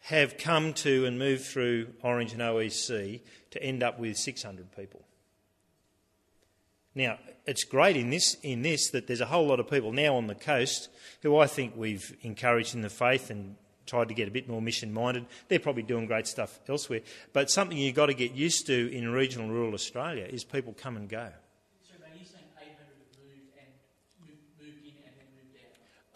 [0.00, 5.05] have come to and moved through Orange and OEC to end up with 600 people.
[6.96, 10.16] Now, it's great in this, in this that there's a whole lot of people now
[10.16, 10.88] on the coast
[11.22, 13.54] who I think we've encouraged in the faith and
[13.84, 15.26] tried to get a bit more mission minded.
[15.48, 17.02] They're probably doing great stuff elsewhere.
[17.34, 20.96] But something you've got to get used to in regional rural Australia is people come
[20.96, 21.28] and go.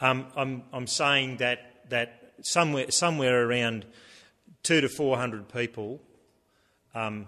[0.03, 3.85] Um, I'm, I'm saying that, that somewhere, somewhere around
[4.63, 6.01] two to four hundred people
[6.95, 7.27] um,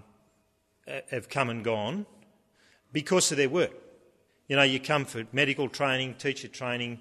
[1.10, 2.06] have come and gone
[2.92, 3.72] because of their work.
[4.48, 7.00] You know, you come for medical training, teacher training,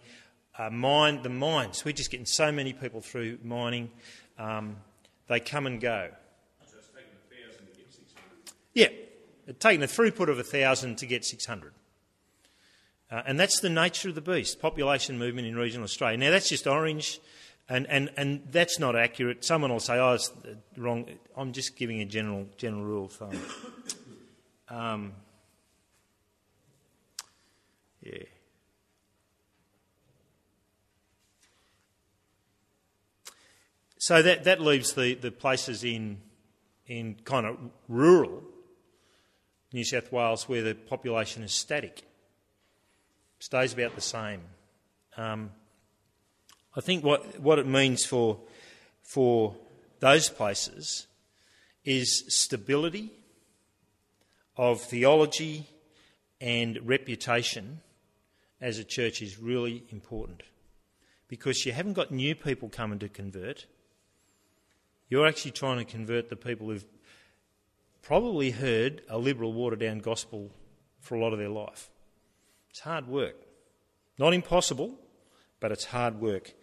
[0.58, 1.84] uh, mine, the mines.
[1.84, 3.90] We're just getting so many people through mining.
[4.38, 4.78] Um,
[5.28, 6.10] they come and go.
[6.66, 8.54] So it's taken thousand to get 600.
[8.74, 8.88] Yeah,
[9.48, 11.74] it's taken a throughput of a thousand to get 600.
[13.12, 16.18] Uh, and that's the nature of the beast, population movement in regional Australia.
[16.18, 17.20] Now, that's just orange,
[17.68, 19.44] and, and, and that's not accurate.
[19.44, 20.32] Someone will say, oh, it's
[20.78, 21.06] wrong.
[21.36, 23.42] I'm just giving a general, general rule of thumb.
[24.70, 25.12] Um,
[28.02, 28.24] yeah.
[33.98, 36.18] So that, that leaves the, the places in,
[36.88, 38.42] in kind of rural
[39.72, 42.04] New South Wales where the population is static
[43.40, 44.42] stays about the same.
[45.18, 45.52] Um,
[46.76, 48.40] I think what, what it means for,
[49.04, 49.56] for
[50.00, 51.06] those places
[51.86, 53.12] is stability
[54.58, 55.68] of theology
[56.40, 57.82] and reputation
[58.62, 60.44] as a church is really important
[61.28, 63.66] because you haven't got new people coming to convert.
[65.10, 66.86] You're actually trying to convert the people who've
[68.02, 70.52] probably heard a liberal, watered down gospel
[71.00, 71.90] for a lot of their life.
[72.70, 73.36] It's hard work.
[74.18, 74.98] Not impossible,
[75.60, 76.54] but it's hard work.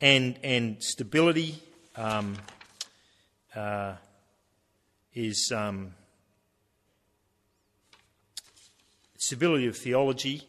[0.00, 1.62] And, and stability
[1.96, 2.36] um,
[3.54, 3.94] uh,
[5.12, 5.94] is um,
[9.16, 10.46] stability of theology,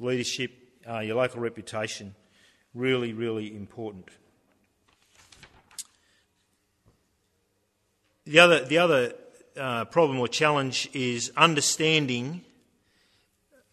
[0.00, 0.50] leadership,
[0.88, 2.14] uh, your local reputation,
[2.74, 4.08] really, really important.
[8.24, 9.14] The other, the other
[9.56, 12.42] uh, problem or challenge is understanding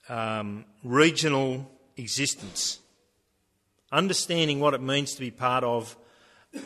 [0.09, 2.79] um, regional existence.
[3.91, 5.95] Understanding what it means to be part of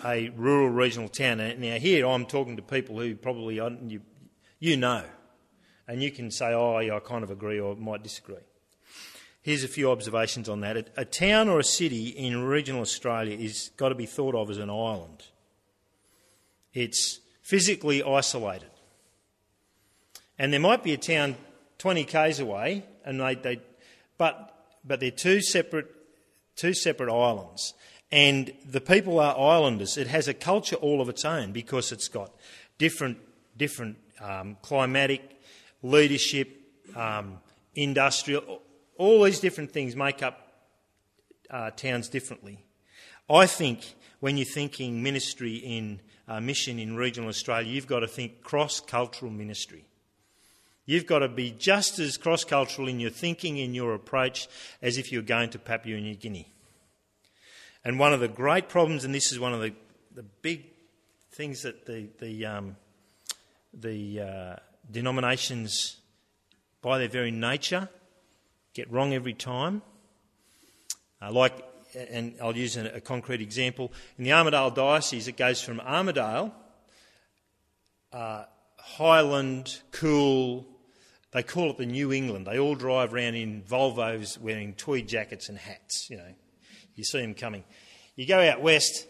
[0.05, 1.37] a rural regional town.
[1.37, 4.01] Now, here I'm talking to people who probably you,
[4.59, 5.03] you know,
[5.87, 8.35] and you can say, oh, yeah, I kind of agree or might disagree.
[9.41, 10.89] Here's a few observations on that.
[10.95, 14.59] A, town or a city in regional Australia is got to be thought of as
[14.59, 15.23] an island.
[16.73, 18.69] It's physically isolated.
[20.37, 21.35] And there might be a town
[21.79, 23.61] 20 k's away, and they, they
[24.17, 25.87] but, but they're two separate,
[26.55, 27.73] two separate islands.
[28.11, 29.97] And the people are islanders.
[29.97, 32.31] It has a culture all of its own because it's got
[32.77, 33.17] different,
[33.57, 35.41] different um, climatic,
[35.81, 36.61] leadership,
[36.95, 37.39] um,
[37.73, 38.61] industrial,
[39.01, 40.47] all these different things make up
[41.49, 42.63] uh, towns differently.
[43.27, 48.07] I think when you're thinking ministry in uh, mission in regional Australia, you've got to
[48.07, 49.85] think cross cultural ministry.
[50.85, 54.47] You've got to be just as cross cultural in your thinking, in your approach,
[54.83, 56.51] as if you're going to Papua New Guinea.
[57.83, 59.73] And one of the great problems, and this is one of the,
[60.13, 60.65] the big
[61.31, 62.75] things that the, the, um,
[63.73, 64.55] the uh,
[64.91, 65.97] denominations,
[66.83, 67.89] by their very nature,
[68.73, 69.81] get wrong every time.
[71.21, 71.53] Uh, like,
[71.95, 73.91] and I'll use a, concrete example.
[74.17, 76.51] In the Armidale Diocese, it goes from Armidale,
[78.13, 78.45] uh,
[78.77, 80.65] Highland, cool,
[81.31, 82.45] they call it the New England.
[82.45, 86.09] They all drive around in Volvos wearing tweed jackets and hats.
[86.09, 86.33] You know,
[86.95, 87.63] you see them coming.
[88.15, 89.07] You go out west,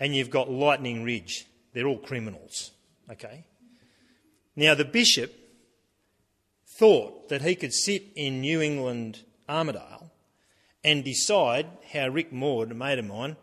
[0.00, 1.46] and you've got Lightning Ridge.
[1.72, 2.72] They're all criminals.
[3.10, 3.44] Okay.
[4.56, 5.32] Now the bishop
[6.78, 10.10] thought that he could sit in New England Armidale
[10.84, 13.36] and decide how Rick Maud, a mate of mine,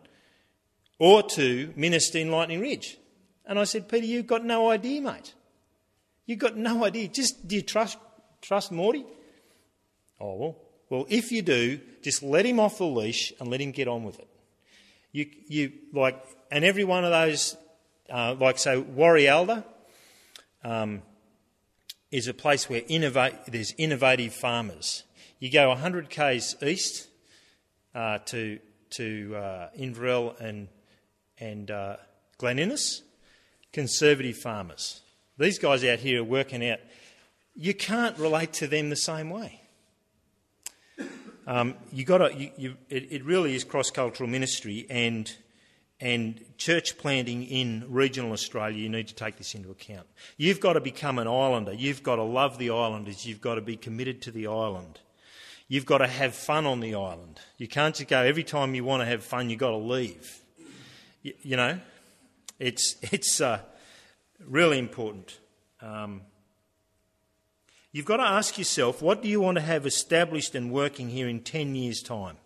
[0.98, 2.98] ought to minister in Lightning Ridge.
[3.46, 5.34] And I said, Peter, you've got no idea, mate.
[6.26, 7.08] You've got no idea.
[7.08, 7.98] Just do you trust
[8.40, 9.04] trust Morty?
[10.20, 10.56] Oh, well.
[10.90, 14.02] Well, if you do, just let him off the leash and let him get on
[14.02, 14.28] with it.
[15.12, 17.56] You, you like, and every one of those,
[18.10, 19.64] uh, like, so Warialda
[20.64, 21.02] um,
[22.10, 25.04] is a place where there's innovative farmers.
[25.38, 27.08] You go 100 k's east
[27.94, 28.58] uh, to
[28.90, 30.68] to uh, Inverell and
[31.38, 31.96] and uh,
[32.38, 33.02] Glen Innes,
[33.72, 35.00] conservative farmers.
[35.38, 36.80] These guys out here are working out
[37.54, 39.60] you can't relate to them the same way.
[41.46, 45.30] Um, you got to, you, you, it, it, really is cross cultural ministry, and
[46.00, 50.06] and church planting in regional Australia, you need to take this into account.
[50.38, 51.74] You've got to become an islander.
[51.74, 53.26] You've got to love the islanders.
[53.26, 54.98] You've got to be committed to the island.
[55.68, 57.38] You've got to have fun on the island.
[57.58, 60.40] You can't just go every time you want to have fun, you've got to leave.
[61.22, 61.78] You, you know,
[62.58, 63.60] it's, it's uh,
[64.44, 65.38] really important.
[65.82, 66.22] Um,
[67.92, 71.28] you've got to ask yourself what do you want to have established and working here
[71.28, 72.38] in 10 years' time?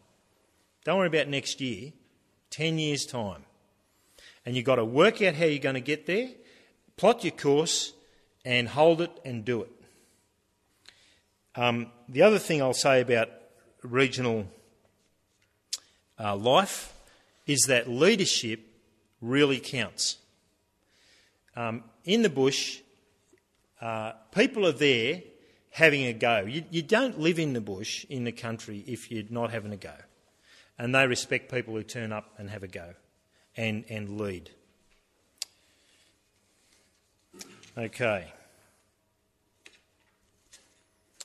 [0.84, 1.92] Don't worry about next year.
[2.54, 3.42] 10 years' time.
[4.46, 6.28] And you've got to work out how you're going to get there,
[6.96, 7.94] plot your course,
[8.44, 9.70] and hold it and do it.
[11.56, 13.28] Um, the other thing I'll say about
[13.82, 14.46] regional
[16.20, 16.92] uh, life
[17.44, 18.60] is that leadership
[19.20, 20.18] really counts.
[21.56, 22.80] Um, in the bush,
[23.80, 25.22] uh, people are there
[25.70, 26.44] having a go.
[26.46, 29.76] You, you, don't live in the bush in the country if you're not having a
[29.76, 29.94] go
[30.78, 32.94] and they respect people who turn up and have a go
[33.56, 34.50] and, and lead.
[37.76, 38.32] Okay.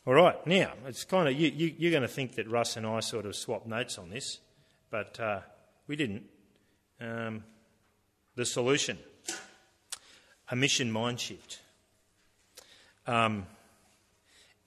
[0.05, 2.85] All right, now, it's kind of, you, you, you're going to think that Russ and
[2.85, 4.39] I sort of swapped notes on this,
[4.89, 5.41] but uh,
[5.87, 6.23] we didn't.
[6.99, 7.43] Um,
[8.35, 8.97] the solution
[10.49, 11.59] a mission mind shift.
[13.05, 13.45] Um,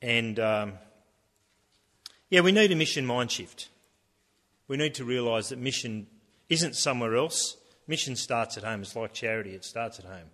[0.01, 0.73] and um,
[2.31, 3.69] yeah, we need a mission mind shift
[4.73, 6.07] we need to realise that mission
[6.49, 7.59] isn't somewhere else.
[7.87, 8.81] Mission starts at home.
[8.81, 10.31] It's like charity, it starts at home.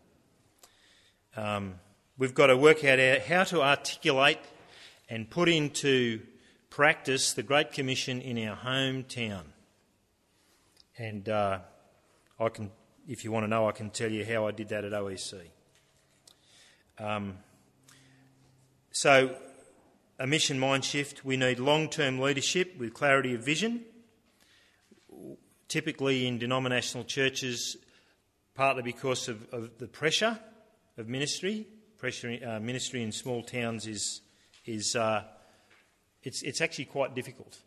[1.36, 1.74] Um,
[2.18, 4.38] we've got to work out how to articulate
[5.08, 6.20] and put into
[6.70, 9.42] practice the Great Commission in our hometown.
[10.96, 11.58] And uh,
[12.38, 12.70] I can,
[13.08, 15.40] if you want to know, I can tell you how I did that at OEC.
[17.00, 17.38] Um,
[18.92, 19.34] so,
[20.16, 21.24] a mission mind shift.
[21.24, 23.84] We need long term leadership with clarity of vision
[25.68, 27.76] typically in denominational churches,
[28.54, 30.38] partly because of, of the pressure
[30.96, 31.66] of ministry.
[31.98, 34.20] Pressure, uh, ministry in small towns is,
[34.64, 35.24] is uh,
[36.22, 37.58] it's, it's actually quite difficult.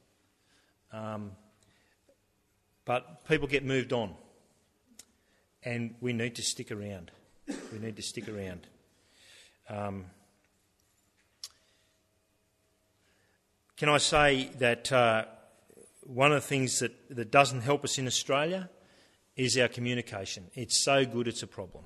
[0.91, 1.31] Um,
[2.85, 4.13] but people get moved on,
[5.63, 7.11] and we need to stick around.
[7.47, 8.67] We need to stick around.
[9.69, 10.05] Um,
[13.77, 15.25] can I say that uh,
[16.13, 18.69] one of the things that, that doesn't help us in Australia
[19.37, 20.47] is our communication.
[20.53, 21.85] It's so good, it's a problem.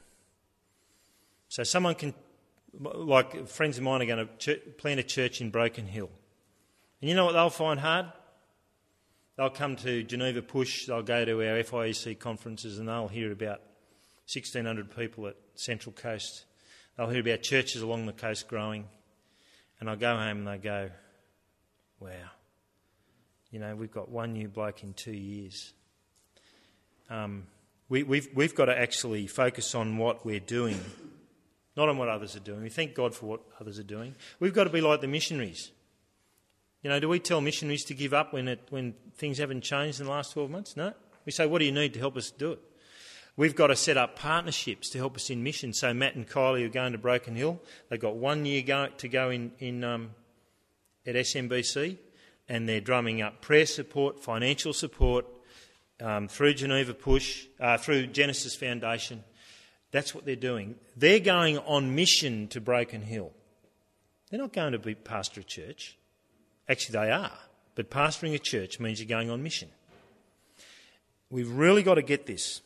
[1.47, 2.13] So, someone can,
[2.79, 6.09] like friends of mine are going to plant a church in Broken Hill.
[7.01, 8.07] And you know what they'll find hard?
[9.37, 13.59] They'll come to Geneva Push, they'll go to our FIEC conferences, and they'll hear about
[14.31, 16.45] 1,600 people at Central Coast.
[16.97, 18.87] They'll hear about churches along the coast growing.
[19.79, 20.89] And I'll go home and they go,
[21.99, 22.09] wow,
[23.55, 25.71] you know, we've got one new bloke in two years.
[27.09, 27.47] Um,
[27.87, 30.77] we, we've, we've got to actually focus on what we're doing,
[31.77, 32.63] not on what others are doing.
[32.63, 34.13] We thank God for what others are doing.
[34.41, 35.71] We've got to be like the missionaries.
[36.83, 40.01] You know, do we tell missionaries to give up when, it, when things haven't changed
[40.01, 40.75] in the last 12 months?
[40.75, 40.91] No.
[41.25, 42.59] We say, what do you need to help us do it?
[43.37, 45.71] We've got to set up partnerships to help us in mission.
[45.71, 47.61] So Matt and Kylie are going to Broken Hill.
[47.87, 50.09] They've got one year go, to go in, in um,
[51.07, 51.99] at SMBC
[52.47, 55.25] and they're drumming up prayer support, financial support
[55.99, 59.23] um, through Geneva Push, uh, through Genesis Foundation.
[59.91, 60.75] That's what they're doing.
[60.95, 63.31] They're going on mission to Broken Hill.
[64.29, 65.97] They're not going to be pastor a church.
[66.67, 67.37] Actually, they are.
[67.75, 69.69] But pastoring a church means you're going on mission.
[71.29, 72.61] We've really got to get this.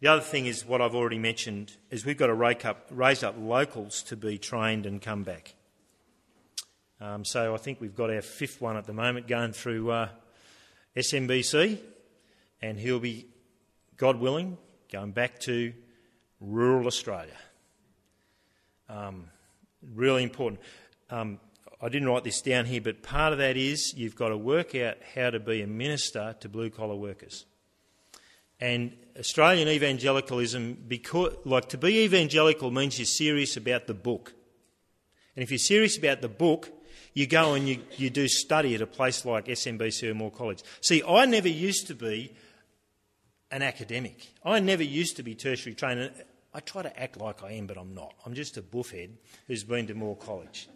[0.00, 3.34] The other thing is what I've already mentioned is we've got to up, raise up
[3.38, 5.54] locals to be trained and come back.
[7.00, 10.08] Um, so I think we've got our fifth one at the moment going through uh,
[10.96, 11.78] SMBC,
[12.60, 13.26] and he'll be,
[13.96, 14.58] God willing,
[14.90, 15.72] going back to
[16.40, 17.36] rural Australia.
[18.88, 19.26] Um,
[19.94, 20.60] really important.
[21.08, 21.38] Um,
[21.80, 24.74] I didn't write this down here, but part of that is you've got to work
[24.74, 27.46] out how to be a minister to blue collar workers.
[28.60, 34.34] And Australian evangelicalism, because, like to be evangelical means you're serious about the book.
[35.36, 36.72] And if you're serious about the book,
[37.14, 40.62] you go and you, you do study at a place like SMBC or Moore College.
[40.80, 42.32] See, I never used to be
[43.50, 44.28] an academic.
[44.44, 46.12] I never used to be tertiary trained.
[46.54, 48.14] I try to act like I am, but I'm not.
[48.24, 49.10] I'm just a buffhead
[49.46, 50.68] who's been to Moore College.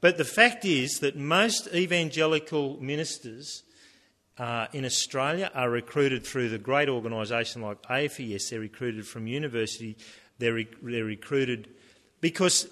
[0.00, 3.62] But the fact is that most evangelical ministers
[4.36, 8.50] uh, in Australia are recruited through the great organisation like AFES.
[8.50, 9.96] They're recruited from university.
[10.38, 11.68] They're, re- they're recruited
[12.20, 12.68] because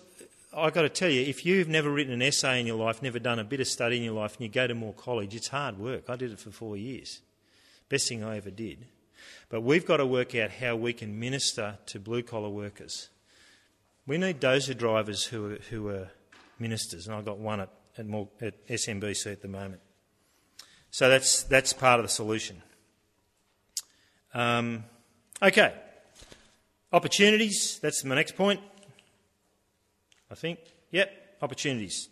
[0.52, 3.20] I've got to tell you, if you've never written an essay in your life, never
[3.20, 5.48] done a bit of study in your life, and you go to Moore College, it's
[5.48, 6.10] hard work.
[6.10, 7.20] I did it for four years.
[7.88, 8.86] Best thing I ever did.
[9.48, 13.10] But we've got to work out how we can minister to blue collar workers.
[14.06, 16.08] We need dozer drivers who are, who are
[16.58, 19.80] ministers, and I've got one at, at, more, at SMBC at the moment.
[20.90, 22.60] So that's, that's part of the solution.
[24.34, 24.84] Um,
[25.40, 25.74] okay.
[26.92, 28.60] Opportunities, that's my next point.
[30.30, 30.60] I think.
[30.92, 31.10] Yep,
[31.42, 32.08] opportunities.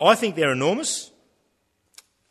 [0.00, 1.10] I think they're enormous.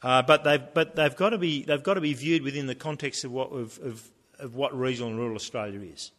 [0.02, 2.76] Uh, but they've but they've got to be they've got to be viewed within the
[2.76, 4.10] context of what of, of,
[4.40, 6.12] of what regional and rural Australia is.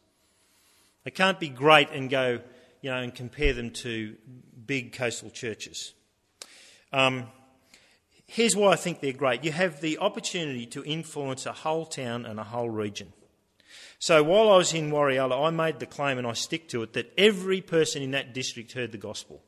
[1.04, 2.40] They can't be great and go
[2.82, 4.16] you know and compare them to
[4.66, 5.94] big coastal churches.
[6.92, 7.28] Um,
[8.26, 9.44] here's why I think they're great.
[9.44, 13.14] You have the opportunity to influence a whole town and a whole region.
[14.00, 16.94] So while I was in Warialda, I made the claim, and I stick to it,
[16.94, 19.44] that every person in that district heard the gospel.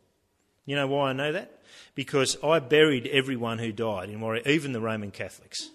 [0.67, 1.63] You know why I know that?
[1.95, 5.71] because I buried everyone who died in Warialda, even the Roman Catholics.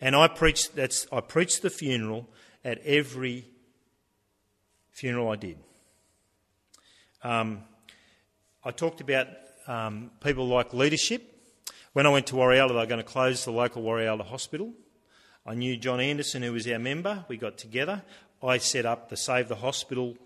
[0.00, 2.28] And I preached, that's, I preached the funeral
[2.64, 3.46] at every
[4.90, 5.58] funeral I did.
[7.22, 7.62] Um,
[8.62, 9.28] I talked about
[9.66, 11.32] um, people like leadership.
[11.92, 14.72] When I went to Warialda, they were going to close the local Warialda hospital.
[15.46, 17.24] I knew John Anderson, who was our member.
[17.28, 18.02] We got together.
[18.42, 20.16] I set up the Save the Hospital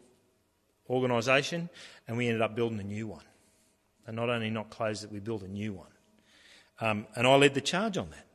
[0.89, 1.68] organisation,
[2.09, 3.23] and we ended up building a new one
[4.11, 5.87] and not only not close it, we built a new one.
[6.81, 8.27] Um, and I led the charge on that.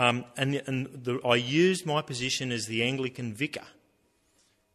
[0.00, 3.66] Um, and, and the, I used my position as the Anglican vicar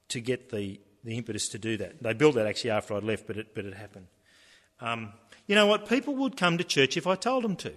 [0.10, 2.04] to get the, the impetus to do that.
[2.04, 4.08] They built that actually after I'd left, but it, but it happened.
[4.82, 5.14] Um,
[5.48, 5.88] you know what?
[5.88, 7.72] People would come to church if I told them to.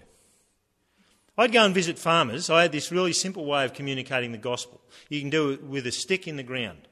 [1.40, 2.50] I'd go and visit farmers.
[2.50, 4.78] I had this really simple way of communicating the gospel.
[5.08, 6.86] You can do it with a stick in the ground.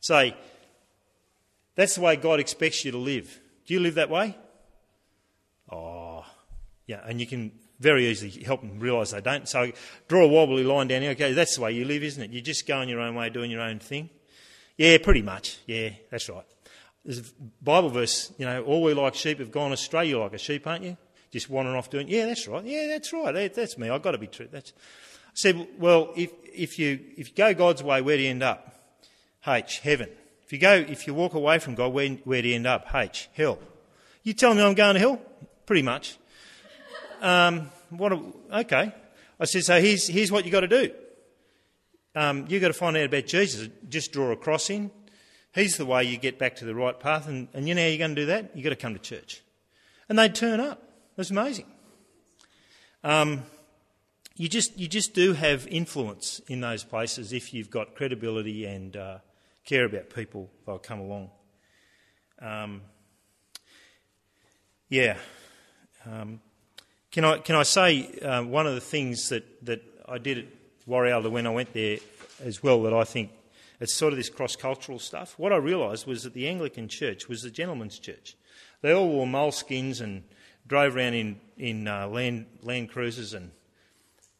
[0.00, 0.36] Say,
[1.74, 3.40] that's the way God expects you to live.
[3.66, 4.36] Do you live that way?
[5.72, 6.26] Oh,
[6.86, 9.48] yeah, and you can very easily help them realise they don't.
[9.48, 9.72] So
[10.06, 11.12] draw a wobbly line down here.
[11.12, 12.30] Okay, that's the way you live, isn't it?
[12.30, 14.10] You're just go on your own way, doing your own thing.
[14.76, 15.60] Yeah, pretty much.
[15.66, 16.44] Yeah, that's right.
[17.06, 17.24] There's a
[17.62, 20.04] Bible verse, you know, all we like sheep have gone astray.
[20.10, 20.98] You're like a sheep, aren't you?
[21.34, 22.06] Just wandering off doing.
[22.06, 22.64] Yeah, that's right.
[22.64, 23.52] Yeah, that's right.
[23.52, 23.90] that's me.
[23.90, 24.46] I've got to be true.
[24.48, 24.72] That's.
[24.72, 28.44] I said, well, if if you if you go God's way, where do you end
[28.44, 28.72] up?
[29.44, 30.10] H, heaven.
[30.44, 32.86] If you go, if you walk away from God, where, where do you end up?
[32.94, 33.58] H, hell.
[34.22, 35.20] You tell me I'm going to hell?
[35.66, 36.18] pretty much.
[37.20, 38.22] Um, what a,
[38.60, 38.94] okay.
[39.40, 40.92] I said, so here's, here's what you've got to do.
[42.14, 43.68] Um, you've got to find out about Jesus.
[43.88, 44.92] Just draw a cross in.
[45.52, 47.26] He's the way you get back to the right path.
[47.26, 48.52] And, and you know how you're going to do that?
[48.54, 49.42] You've got to come to church.
[50.08, 50.82] And they'd turn up.
[51.14, 51.66] It was amazing.
[53.04, 53.44] Um,
[54.34, 58.96] you, just, you just do have influence in those places if you've got credibility and
[58.96, 59.18] uh,
[59.64, 61.30] care about people, they'll come along.
[62.42, 62.82] Um,
[64.88, 65.18] yeah.
[66.04, 66.40] Um,
[67.12, 70.44] can I can I say uh, one of the things that, that I did at
[70.88, 71.98] Warialda when I went there
[72.42, 73.30] as well that I think
[73.78, 75.38] it's sort of this cross cultural stuff.
[75.38, 78.36] What I realised was that the Anglican Church was the gentleman's church.
[78.82, 80.24] They all wore moleskins and
[80.66, 83.50] drove around in in uh, land land cruisers and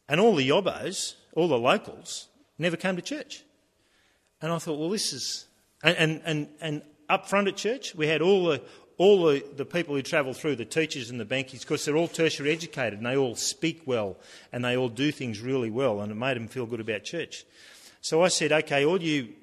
[0.07, 3.43] and all the yobbos, all the locals, never came to church.
[4.41, 5.47] And I thought, well, this is
[5.83, 8.61] and and and, and up front at church we had all the
[8.97, 12.07] all the, the people who travel through, the teachers and the bankies, because they're all
[12.07, 14.15] tertiary educated and they all speak well
[14.53, 17.43] and they all do things really well, and it made them feel good about church.
[18.01, 19.33] So I said, okay, all you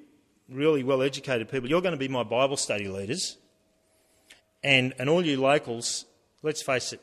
[0.49, 3.37] really well educated people, you're going to be my Bible study leaders.
[4.63, 6.05] And, and all you locals,
[6.43, 7.01] let's face it,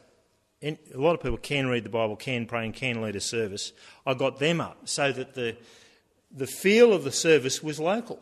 [0.62, 3.72] a lot of people can read the Bible, can pray, and can lead a service.
[4.06, 5.56] I got them up so that the,
[6.30, 8.20] the feel of the service was local.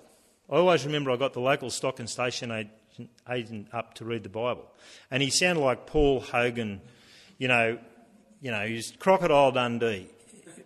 [0.49, 2.71] I always remember I got the local stock and station
[3.29, 4.67] agent up to read the Bible.
[5.11, 6.81] And he sounded like Paul Hogan,
[7.39, 7.79] you know,
[8.41, 10.07] you know, he's Crocodile Dundee,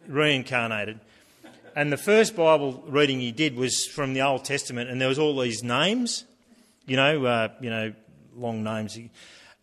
[0.06, 1.00] reincarnated.
[1.74, 5.18] And the first Bible reading he did was from the Old Testament, and there was
[5.18, 6.24] all these names,
[6.86, 7.94] you know, uh, you know,
[8.36, 8.98] long names.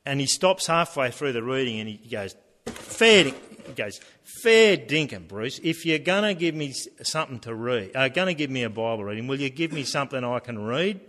[0.05, 2.35] And he stops halfway through the reading, and he goes,
[2.65, 5.59] "Fair," he goes, "Fair dinkum, Bruce.
[5.63, 6.73] If you're going to give me
[7.03, 9.83] something to read, uh, going to give me a Bible reading, will you give me
[9.83, 10.99] something I can read?"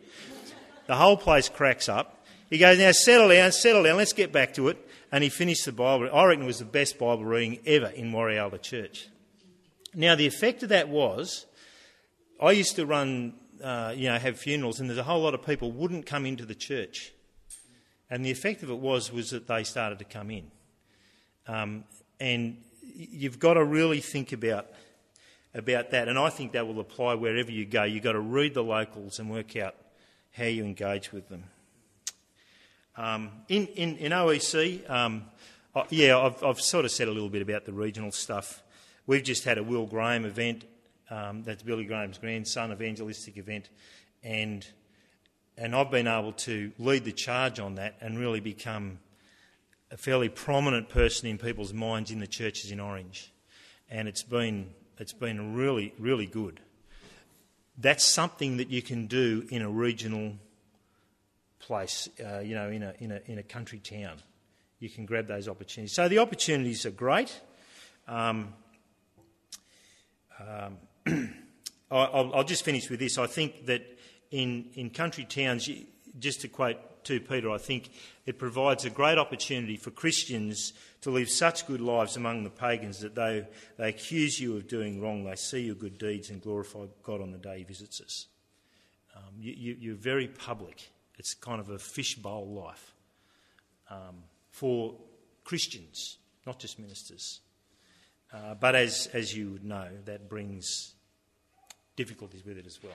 [0.90, 2.26] The whole place cracks up.
[2.50, 4.88] He goes, Now settle down, settle down, let's get back to it.
[5.12, 6.10] And he finished the Bible.
[6.12, 9.08] I reckon it was the best Bible reading ever in Warialda Church.
[9.94, 11.46] Now, the effect of that was
[12.42, 15.46] I used to run, uh, you know, have funerals, and there's a whole lot of
[15.46, 17.12] people wouldn't come into the church.
[18.10, 20.50] And the effect of it was, was that they started to come in.
[21.46, 21.84] Um,
[22.18, 24.66] and you've got to really think about
[25.52, 27.82] about that, and I think that will apply wherever you go.
[27.82, 29.74] You've got to read the locals and work out
[30.32, 31.44] how you engage with them.
[32.96, 35.24] Um, in, in, in OEC, um,
[35.88, 38.62] yeah, I've, I've, sort of said a little bit about the regional stuff.
[39.06, 40.66] we've just had a Will Graham event.
[41.10, 43.68] Um, that's Billy Graham's grandson, evangelistic event,
[44.22, 44.64] and
[45.60, 48.98] and I've been able to lead the charge on that and really become
[49.90, 53.30] a fairly prominent person in people's minds in the churches in Orange,
[53.90, 56.60] and it's been it's been really really good.
[57.76, 60.32] That's something that you can do in a regional
[61.58, 64.16] place, uh, you know, in a, in a in a country town.
[64.78, 65.92] You can grab those opportunities.
[65.92, 67.38] So the opportunities are great.
[68.08, 68.54] Um,
[70.38, 70.78] um,
[71.90, 73.18] I'll, I'll, just finish with this.
[73.18, 73.82] I think that
[74.30, 75.68] in, in country towns,
[76.18, 77.90] just to quote to Peter, I think
[78.26, 83.00] it provides a great opportunity for Christians to live such good lives among the pagans
[83.00, 83.46] that they,
[83.78, 87.32] they accuse you of doing wrong, they see your good deeds and glorify God on
[87.32, 88.26] the day He visits us.
[89.16, 90.90] Um, you, are very public.
[91.18, 92.94] It's kind of a fishbowl life
[93.90, 94.94] um, for
[95.44, 97.40] Christians, not just ministers.
[98.32, 100.94] Uh, but as, as you would know, that brings
[101.96, 102.92] difficulties with it as well.